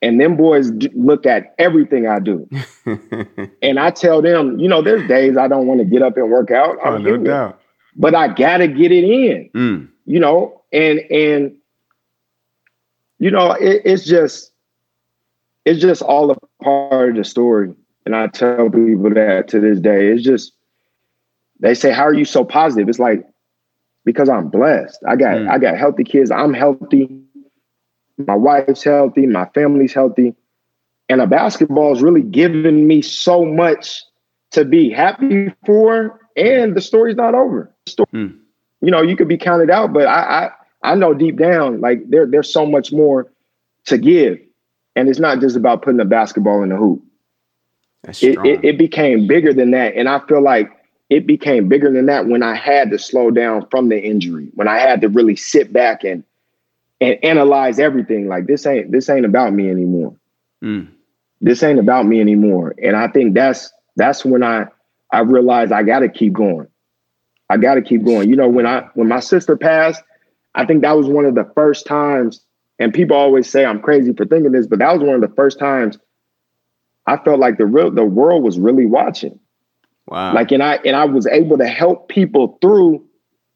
And 0.02 0.20
them 0.20 0.36
boys 0.36 0.70
look 0.94 1.24
at 1.24 1.54
everything 1.58 2.06
I 2.06 2.18
do. 2.18 2.48
and 3.62 3.80
I 3.80 3.90
tell 3.90 4.20
them, 4.20 4.58
you 4.58 4.68
know, 4.68 4.82
there's 4.82 5.08
days 5.08 5.38
I 5.38 5.48
don't 5.48 5.66
want 5.66 5.80
to 5.80 5.86
get 5.86 6.02
up 6.02 6.18
and 6.18 6.30
work 6.30 6.50
out. 6.50 6.76
I'm 6.84 6.94
oh, 6.94 6.98
no 6.98 7.16
doubt. 7.16 7.60
But 7.96 8.14
I 8.14 8.28
gotta 8.28 8.68
get 8.68 8.92
it 8.92 9.04
in. 9.04 9.50
Mm. 9.54 9.88
You 10.04 10.20
know, 10.20 10.62
and 10.72 11.00
and 11.10 11.56
you 13.18 13.30
know, 13.30 13.52
it, 13.52 13.82
it's 13.84 14.04
just 14.04 14.52
it's 15.64 15.80
just 15.80 16.02
all 16.02 16.30
a 16.30 16.36
part 16.62 17.10
of 17.10 17.16
the 17.16 17.24
story. 17.24 17.74
And 18.04 18.14
I 18.14 18.26
tell 18.26 18.70
people 18.70 19.10
that 19.14 19.48
to 19.48 19.60
this 19.60 19.80
day. 19.80 20.08
It's 20.08 20.22
just 20.22 20.52
they 21.58 21.74
say, 21.74 21.90
How 21.90 22.02
are 22.02 22.14
you 22.14 22.26
so 22.26 22.44
positive? 22.44 22.88
It's 22.88 22.98
like 22.98 23.26
because 24.06 24.30
I'm 24.30 24.48
blessed. 24.48 25.02
I 25.06 25.16
got 25.16 25.36
mm. 25.36 25.50
I 25.50 25.58
got 25.58 25.76
healthy 25.76 26.04
kids. 26.04 26.30
I'm 26.30 26.54
healthy. 26.54 27.20
My 28.16 28.36
wife's 28.36 28.82
healthy. 28.82 29.26
My 29.26 29.44
family's 29.54 29.92
healthy. 29.92 30.34
And 31.10 31.20
a 31.20 31.26
basketball 31.26 31.92
is 31.92 32.00
really 32.00 32.22
giving 32.22 32.86
me 32.86 33.02
so 33.02 33.44
much 33.44 34.02
to 34.52 34.64
be 34.64 34.88
happy 34.90 35.52
for. 35.66 36.20
And 36.36 36.74
the 36.74 36.80
story's 36.80 37.16
not 37.16 37.34
over. 37.34 37.74
Story, 37.86 38.08
mm. 38.14 38.38
You 38.80 38.90
know, 38.90 39.02
you 39.02 39.16
could 39.16 39.28
be 39.28 39.36
counted 39.36 39.70
out, 39.70 39.92
but 39.92 40.06
I, 40.06 40.50
I 40.82 40.92
I 40.92 40.94
know 40.94 41.12
deep 41.12 41.36
down, 41.36 41.80
like 41.80 42.08
there, 42.08 42.26
there's 42.26 42.52
so 42.52 42.64
much 42.64 42.92
more 42.92 43.30
to 43.86 43.98
give. 43.98 44.38
And 44.94 45.08
it's 45.08 45.18
not 45.18 45.40
just 45.40 45.56
about 45.56 45.82
putting 45.82 46.00
a 46.00 46.04
basketball 46.04 46.62
in 46.62 46.70
the 46.70 46.76
hoop. 46.76 47.02
It, 48.22 48.38
it, 48.46 48.64
it 48.64 48.78
became 48.78 49.26
bigger 49.26 49.52
than 49.52 49.72
that. 49.72 49.94
And 49.96 50.08
I 50.08 50.20
feel 50.26 50.40
like 50.40 50.70
it 51.08 51.26
became 51.26 51.68
bigger 51.68 51.90
than 51.90 52.06
that 52.06 52.26
when 52.26 52.42
I 52.42 52.54
had 52.54 52.90
to 52.90 52.98
slow 52.98 53.30
down 53.30 53.66
from 53.70 53.88
the 53.88 54.00
injury, 54.00 54.50
when 54.54 54.68
I 54.68 54.78
had 54.78 55.00
to 55.02 55.08
really 55.08 55.36
sit 55.36 55.72
back 55.72 56.04
and 56.04 56.24
and 57.00 57.18
analyze 57.22 57.78
everything. 57.78 58.28
Like 58.28 58.46
this 58.46 58.66
ain't 58.66 58.90
this 58.90 59.08
ain't 59.08 59.26
about 59.26 59.52
me 59.52 59.70
anymore. 59.70 60.14
Mm. 60.62 60.88
This 61.40 61.62
ain't 61.62 61.78
about 61.78 62.06
me 62.06 62.20
anymore. 62.20 62.74
And 62.82 62.96
I 62.96 63.08
think 63.08 63.34
that's 63.34 63.72
that's 63.96 64.24
when 64.24 64.42
I 64.42 64.66
I 65.12 65.20
realized 65.20 65.72
I 65.72 65.82
got 65.82 66.00
to 66.00 66.08
keep 66.08 66.32
going. 66.32 66.66
I 67.48 67.56
got 67.58 67.74
to 67.74 67.82
keep 67.82 68.04
going. 68.04 68.28
You 68.28 68.36
know, 68.36 68.48
when 68.48 68.66
I 68.66 68.88
when 68.94 69.08
my 69.08 69.20
sister 69.20 69.56
passed, 69.56 70.02
I 70.54 70.64
think 70.64 70.82
that 70.82 70.96
was 70.96 71.06
one 71.06 71.24
of 71.24 71.34
the 71.34 71.50
first 71.54 71.86
times. 71.86 72.42
And 72.78 72.92
people 72.92 73.16
always 73.16 73.48
say 73.48 73.64
I'm 73.64 73.80
crazy 73.80 74.12
for 74.12 74.26
thinking 74.26 74.52
this, 74.52 74.66
but 74.66 74.80
that 74.80 74.92
was 74.92 75.02
one 75.02 75.14
of 75.14 75.22
the 75.22 75.34
first 75.34 75.58
times 75.58 75.98
I 77.06 77.16
felt 77.16 77.38
like 77.38 77.58
the 77.58 77.66
real 77.66 77.90
the 77.90 78.04
world 78.04 78.42
was 78.42 78.58
really 78.58 78.86
watching. 78.86 79.38
Wow. 80.06 80.34
Like 80.34 80.52
and 80.52 80.62
I 80.62 80.76
and 80.84 80.94
I 80.94 81.04
was 81.04 81.26
able 81.26 81.58
to 81.58 81.66
help 81.66 82.08
people 82.08 82.58
through 82.60 83.04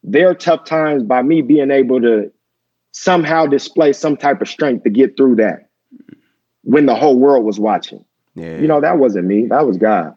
their 0.03 0.35
tough 0.35 0.65
times 0.65 1.03
by 1.03 1.23
me 1.23 1.43
being 1.43 1.71
able 1.71 2.01
to 2.01 2.33
somehow 2.93 3.47
display 3.47 3.93
some 3.93 4.17
type 4.17 4.41
of 4.41 4.49
strength 4.49 4.85
to 4.85 4.91
get 4.91 5.17
through 5.17 5.37
that 5.37 5.69
when 6.63 6.87
the 6.87 6.95
whole 6.95 7.19
world 7.19 7.45
was 7.45 7.61
watching. 7.61 8.05
Yeah. 8.35 8.59
You 8.59 8.67
know, 8.67 8.81
that 8.81 8.99
wasn't 8.99 9.27
me. 9.27 9.47
That 9.47 9.67
was 9.67 9.77
God. 9.77 10.15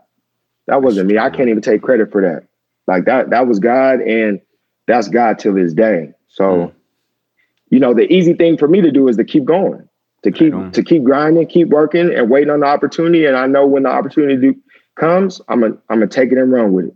That 0.67 0.82
wasn't 0.82 1.10
me. 1.10 1.17
I 1.17 1.30
can't 1.30 1.50
even 1.50 1.62
take 1.62 1.82
credit 1.82 2.12
for 2.12 2.22
that. 2.22 2.48
Like 2.88 3.06
that, 3.06 3.30
that 3.30 3.48
was 3.48 3.60
God, 3.60 4.02
and 4.02 4.39
that's 4.88 5.08
God 5.08 5.39
till 5.39 5.54
this 5.54 5.74
day. 5.74 6.12
So, 6.28 6.43
mm. 6.43 6.74
you 7.69 7.80
know, 7.80 7.93
the 7.93 8.12
easy 8.12 8.34
thing 8.34 8.58
for 8.58 8.67
me 8.67 8.82
to 8.82 8.91
do 8.91 9.08
is 9.08 9.17
to 9.17 9.24
keep 9.24 9.46
going, 9.46 9.88
to 10.24 10.32
keep 10.32 10.54
to 10.72 10.84
keep 10.84 11.04
grinding, 11.04 11.48
keep 11.48 11.69
working, 11.69 12.13
and 12.13 12.30
waiting 12.30 12.50
on 12.50 12.62
the 12.62 12.65
opportunity. 12.65 13.26
And 13.26 13.38
I 13.38 13.48
know 13.48 13.65
when 13.65 13.84
the 13.84 13.89
opportunity 13.89 14.36
do, 14.36 14.56
comes, 14.95 15.41
I'm 15.47 15.62
gonna 15.62 15.77
I'm 15.89 15.99
gonna 15.99 16.08
take 16.08 16.32
it 16.32 16.38
and 16.38 16.51
run 16.51 16.73
with 16.73 16.86
it. 16.86 16.95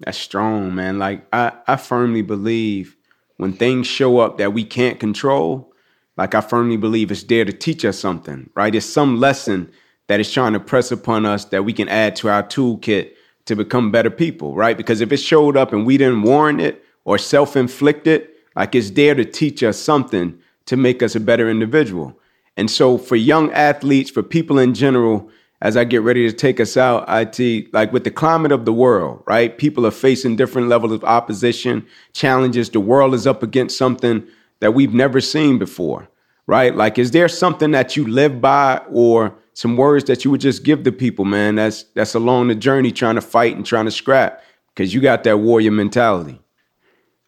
That's 0.00 0.18
strong, 0.18 0.74
man. 0.74 0.98
Like 0.98 1.26
I 1.32 1.52
I 1.66 1.76
firmly 1.76 2.22
believe 2.22 2.96
when 3.36 3.52
things 3.52 3.86
show 3.86 4.18
up 4.18 4.38
that 4.38 4.52
we 4.52 4.64
can't 4.64 5.00
control, 5.00 5.72
like 6.16 6.34
I 6.34 6.40
firmly 6.40 6.76
believe 6.76 7.10
it's 7.10 7.22
there 7.22 7.44
to 7.44 7.52
teach 7.52 7.84
us 7.84 7.98
something, 7.98 8.50
right? 8.54 8.74
It's 8.74 8.86
some 8.86 9.18
lesson 9.18 9.70
that 10.08 10.20
is 10.20 10.32
trying 10.32 10.52
to 10.52 10.60
press 10.60 10.90
upon 10.90 11.24
us 11.24 11.46
that 11.46 11.64
we 11.64 11.72
can 11.72 11.88
add 11.88 12.16
to 12.16 12.28
our 12.28 12.42
toolkit 12.42 13.12
to 13.46 13.56
become 13.56 13.90
better 13.90 14.10
people, 14.10 14.54
right? 14.54 14.76
Because 14.76 15.00
if 15.00 15.12
it 15.12 15.18
showed 15.18 15.56
up 15.56 15.72
and 15.72 15.86
we 15.86 15.96
didn't 15.96 16.22
warn 16.22 16.60
it 16.60 16.84
or 17.04 17.16
self 17.16 17.56
inflicted, 17.56 18.28
like 18.56 18.74
it's 18.74 18.90
there 18.90 19.14
to 19.14 19.24
teach 19.24 19.62
us 19.62 19.78
something 19.78 20.38
to 20.66 20.76
make 20.76 21.02
us 21.02 21.14
a 21.14 21.20
better 21.20 21.48
individual. 21.48 22.18
And 22.56 22.70
so 22.70 22.98
for 22.98 23.16
young 23.16 23.52
athletes, 23.52 24.10
for 24.10 24.22
people 24.22 24.58
in 24.58 24.74
general, 24.74 25.30
as 25.62 25.76
I 25.76 25.84
get 25.84 26.02
ready 26.02 26.26
to 26.26 26.34
take 26.34 26.58
us 26.58 26.76
out, 26.76 27.04
IT, 27.08 27.72
like 27.74 27.92
with 27.92 28.04
the 28.04 28.10
climate 28.10 28.52
of 28.52 28.64
the 28.64 28.72
world, 28.72 29.22
right? 29.26 29.56
People 29.56 29.86
are 29.86 29.90
facing 29.90 30.36
different 30.36 30.68
levels 30.68 30.92
of 30.92 31.04
opposition, 31.04 31.86
challenges. 32.14 32.70
The 32.70 32.80
world 32.80 33.14
is 33.14 33.26
up 33.26 33.42
against 33.42 33.76
something 33.76 34.26
that 34.60 34.72
we've 34.72 34.94
never 34.94 35.20
seen 35.20 35.58
before, 35.58 36.08
right? 36.46 36.74
Like, 36.74 36.98
is 36.98 37.10
there 37.10 37.28
something 37.28 37.72
that 37.72 37.96
you 37.96 38.06
live 38.06 38.40
by 38.40 38.78
or 38.90 39.34
some 39.54 39.76
words 39.76 40.04
that 40.04 40.24
you 40.24 40.30
would 40.30 40.40
just 40.40 40.64
give 40.64 40.84
the 40.84 40.92
people, 40.92 41.26
man, 41.26 41.56
that's 41.56 41.82
that's 41.94 42.14
along 42.14 42.48
the 42.48 42.54
journey 42.54 42.90
trying 42.90 43.16
to 43.16 43.20
fight 43.20 43.56
and 43.56 43.66
trying 43.66 43.84
to 43.84 43.90
scrap 43.90 44.42
because 44.74 44.94
you 44.94 45.00
got 45.02 45.24
that 45.24 45.38
warrior 45.38 45.70
mentality. 45.70 46.40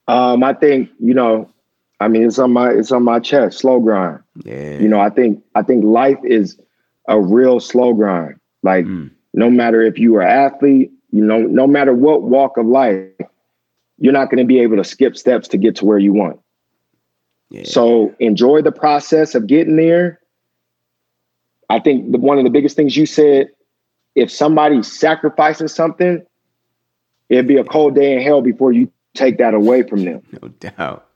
Um, 0.08 0.42
I 0.42 0.54
think 0.54 0.88
you 0.98 1.12
know, 1.12 1.50
I 2.00 2.08
mean, 2.08 2.24
it's 2.24 2.38
on 2.38 2.52
my 2.52 2.70
it's 2.70 2.90
on 2.90 3.02
my 3.02 3.18
chest. 3.18 3.58
Slow 3.58 3.80
grind. 3.80 4.20
Yeah. 4.44 4.78
You 4.78 4.88
know, 4.88 4.98
I 4.98 5.10
think 5.10 5.42
I 5.54 5.60
think 5.62 5.84
life 5.84 6.18
is 6.24 6.58
a 7.08 7.20
real 7.20 7.60
slow 7.60 7.92
grind. 7.92 8.36
Like 8.62 8.84
mm. 8.84 9.10
no 9.34 9.50
matter 9.50 9.82
if 9.82 9.98
you 9.98 10.16
are 10.16 10.22
athlete, 10.22 10.92
you 11.10 11.24
know, 11.24 11.40
no 11.40 11.66
matter 11.66 11.92
what 11.92 12.22
walk 12.22 12.56
of 12.56 12.66
life, 12.66 13.08
you're 13.98 14.12
not 14.12 14.30
going 14.30 14.38
to 14.38 14.46
be 14.46 14.60
able 14.60 14.76
to 14.76 14.84
skip 14.84 15.16
steps 15.16 15.48
to 15.48 15.58
get 15.58 15.76
to 15.76 15.84
where 15.84 15.98
you 15.98 16.12
want. 16.12 16.40
Yeah. 17.50 17.64
So 17.64 18.14
enjoy 18.18 18.62
the 18.62 18.72
process 18.72 19.34
of 19.34 19.46
getting 19.46 19.76
there 19.76 20.22
I 21.72 21.80
think 21.80 22.12
the, 22.12 22.18
one 22.18 22.36
of 22.36 22.44
the 22.44 22.50
biggest 22.50 22.76
things 22.76 22.94
you 22.98 23.06
said, 23.06 23.48
if 24.14 24.30
somebody's 24.30 24.92
sacrificing 24.92 25.68
something, 25.68 26.22
it'd 27.30 27.48
be 27.48 27.56
a 27.56 27.64
cold 27.64 27.94
day 27.94 28.14
in 28.14 28.20
hell 28.20 28.42
before 28.42 28.72
you 28.72 28.92
take 29.14 29.38
that 29.38 29.54
away 29.54 29.82
from 29.82 30.04
them. 30.04 30.22
No 30.42 30.48
doubt. 30.48 31.06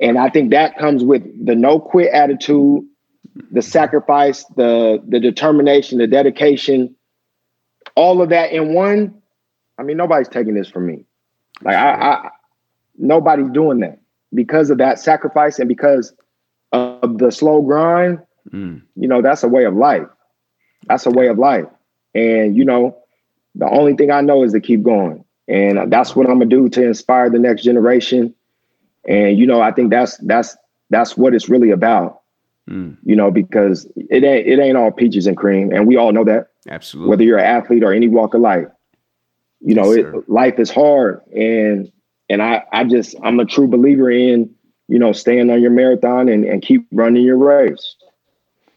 And 0.00 0.18
I 0.18 0.28
think 0.30 0.50
that 0.50 0.76
comes 0.76 1.04
with 1.04 1.22
the 1.46 1.54
no 1.54 1.78
quit 1.78 2.12
attitude, 2.12 2.84
the 3.50 3.62
sacrifice, 3.62 4.44
the 4.56 5.02
the 5.06 5.20
determination, 5.20 5.98
the 5.98 6.06
dedication, 6.06 6.94
all 7.94 8.22
of 8.22 8.28
that 8.30 8.52
in 8.52 8.74
one. 8.74 9.20
I 9.78 9.82
mean, 9.82 9.96
nobody's 9.96 10.28
taking 10.28 10.54
this 10.54 10.68
from 10.68 10.86
me. 10.86 11.04
Like 11.62 11.76
I, 11.76 11.94
I 11.94 12.30
nobody's 12.96 13.50
doing 13.50 13.80
that 13.80 13.98
because 14.32 14.70
of 14.70 14.78
that 14.78 14.98
sacrifice 14.98 15.58
and 15.58 15.68
because 15.68 16.12
of 16.72 17.18
the 17.18 17.30
slow 17.30 17.62
grind. 17.62 18.20
Mm. 18.50 18.82
You 18.96 19.08
know, 19.08 19.22
that's 19.22 19.42
a 19.42 19.48
way 19.48 19.64
of 19.64 19.74
life. 19.74 20.08
That's 20.86 21.06
a 21.06 21.10
way 21.10 21.28
of 21.28 21.38
life. 21.38 21.66
And, 22.14 22.56
you 22.56 22.64
know, 22.64 22.98
the 23.54 23.68
only 23.68 23.94
thing 23.94 24.10
I 24.10 24.20
know 24.20 24.42
is 24.42 24.52
to 24.52 24.60
keep 24.60 24.82
going. 24.82 25.24
And 25.48 25.92
that's 25.92 26.14
what 26.16 26.26
I'm 26.26 26.38
gonna 26.38 26.46
do 26.46 26.68
to 26.70 26.82
inspire 26.82 27.30
the 27.30 27.38
next 27.38 27.62
generation. 27.62 28.34
And, 29.06 29.38
you 29.38 29.46
know, 29.46 29.60
I 29.60 29.72
think 29.72 29.90
that's 29.90 30.16
that's 30.18 30.56
that's 30.90 31.16
what 31.16 31.34
it's 31.34 31.48
really 31.48 31.70
about. 31.70 32.22
Mm. 32.68 32.96
You 33.04 33.16
know, 33.16 33.30
because 33.30 33.86
it 33.96 34.24
ain't 34.24 34.46
it 34.46 34.58
ain't 34.58 34.76
all 34.76 34.90
peaches 34.90 35.26
and 35.26 35.36
cream. 35.36 35.72
And 35.72 35.86
we 35.86 35.96
all 35.96 36.12
know 36.12 36.24
that. 36.24 36.48
Absolutely. 36.68 37.10
Whether 37.10 37.24
you're 37.24 37.38
an 37.38 37.44
athlete 37.44 37.84
or 37.84 37.92
any 37.92 38.08
walk 38.08 38.34
of 38.34 38.40
life. 38.40 38.68
You 39.60 39.74
know, 39.74 39.92
yes, 39.92 40.06
it, 40.14 40.28
life 40.28 40.58
is 40.58 40.70
hard. 40.70 41.20
And 41.32 41.92
and 42.28 42.42
I 42.42 42.64
I 42.72 42.84
just 42.84 43.16
I'm 43.22 43.38
a 43.40 43.44
true 43.44 43.68
believer 43.68 44.10
in, 44.10 44.54
you 44.88 44.98
know, 44.98 45.12
staying 45.12 45.50
on 45.50 45.60
your 45.60 45.70
marathon 45.70 46.28
and, 46.28 46.44
and 46.44 46.62
keep 46.62 46.86
running 46.90 47.24
your 47.24 47.36
race. 47.36 47.96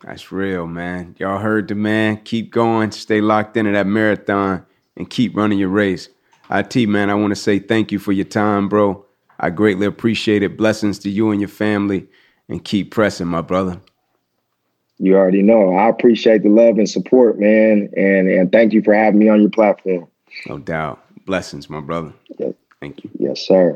That's 0.03 0.31
real, 0.31 0.67
man. 0.67 1.15
Y'all 1.17 1.39
heard 1.39 1.67
the 1.67 1.75
man. 1.75 2.17
Keep 2.17 2.51
going, 2.51 2.91
stay 2.91 3.19
locked 3.19 3.57
into 3.57 3.71
that 3.71 3.87
marathon, 3.87 4.65
and 4.95 5.09
keep 5.09 5.35
running 5.35 5.57
your 5.59 5.69
race. 5.69 6.09
IT, 6.49 6.87
man, 6.87 7.09
I 7.09 7.15
want 7.15 7.31
to 7.31 7.35
say 7.35 7.59
thank 7.59 7.91
you 7.91 7.99
for 7.99 8.11
your 8.11 8.25
time, 8.25 8.69
bro. 8.69 9.05
I 9.39 9.49
greatly 9.49 9.85
appreciate 9.85 10.43
it. 10.43 10.57
Blessings 10.57 10.99
to 10.99 11.09
you 11.09 11.31
and 11.31 11.41
your 11.41 11.49
family, 11.49 12.07
and 12.49 12.63
keep 12.63 12.91
pressing, 12.91 13.27
my 13.27 13.41
brother. 13.41 13.81
You 14.99 15.15
already 15.15 15.43
know. 15.43 15.75
I 15.75 15.89
appreciate 15.89 16.43
the 16.43 16.49
love 16.49 16.77
and 16.77 16.89
support, 16.89 17.39
man, 17.39 17.89
and 17.95 18.27
and 18.27 18.51
thank 18.51 18.73
you 18.73 18.81
for 18.81 18.93
having 18.93 19.19
me 19.19 19.29
on 19.29 19.41
your 19.41 19.51
platform. 19.51 20.07
No 20.47 20.57
doubt. 20.57 21.03
Blessings, 21.25 21.69
my 21.69 21.81
brother. 21.81 22.13
Yes. 22.39 22.53
Thank 22.79 23.03
you. 23.03 23.09
Yes, 23.19 23.45
sir. 23.45 23.75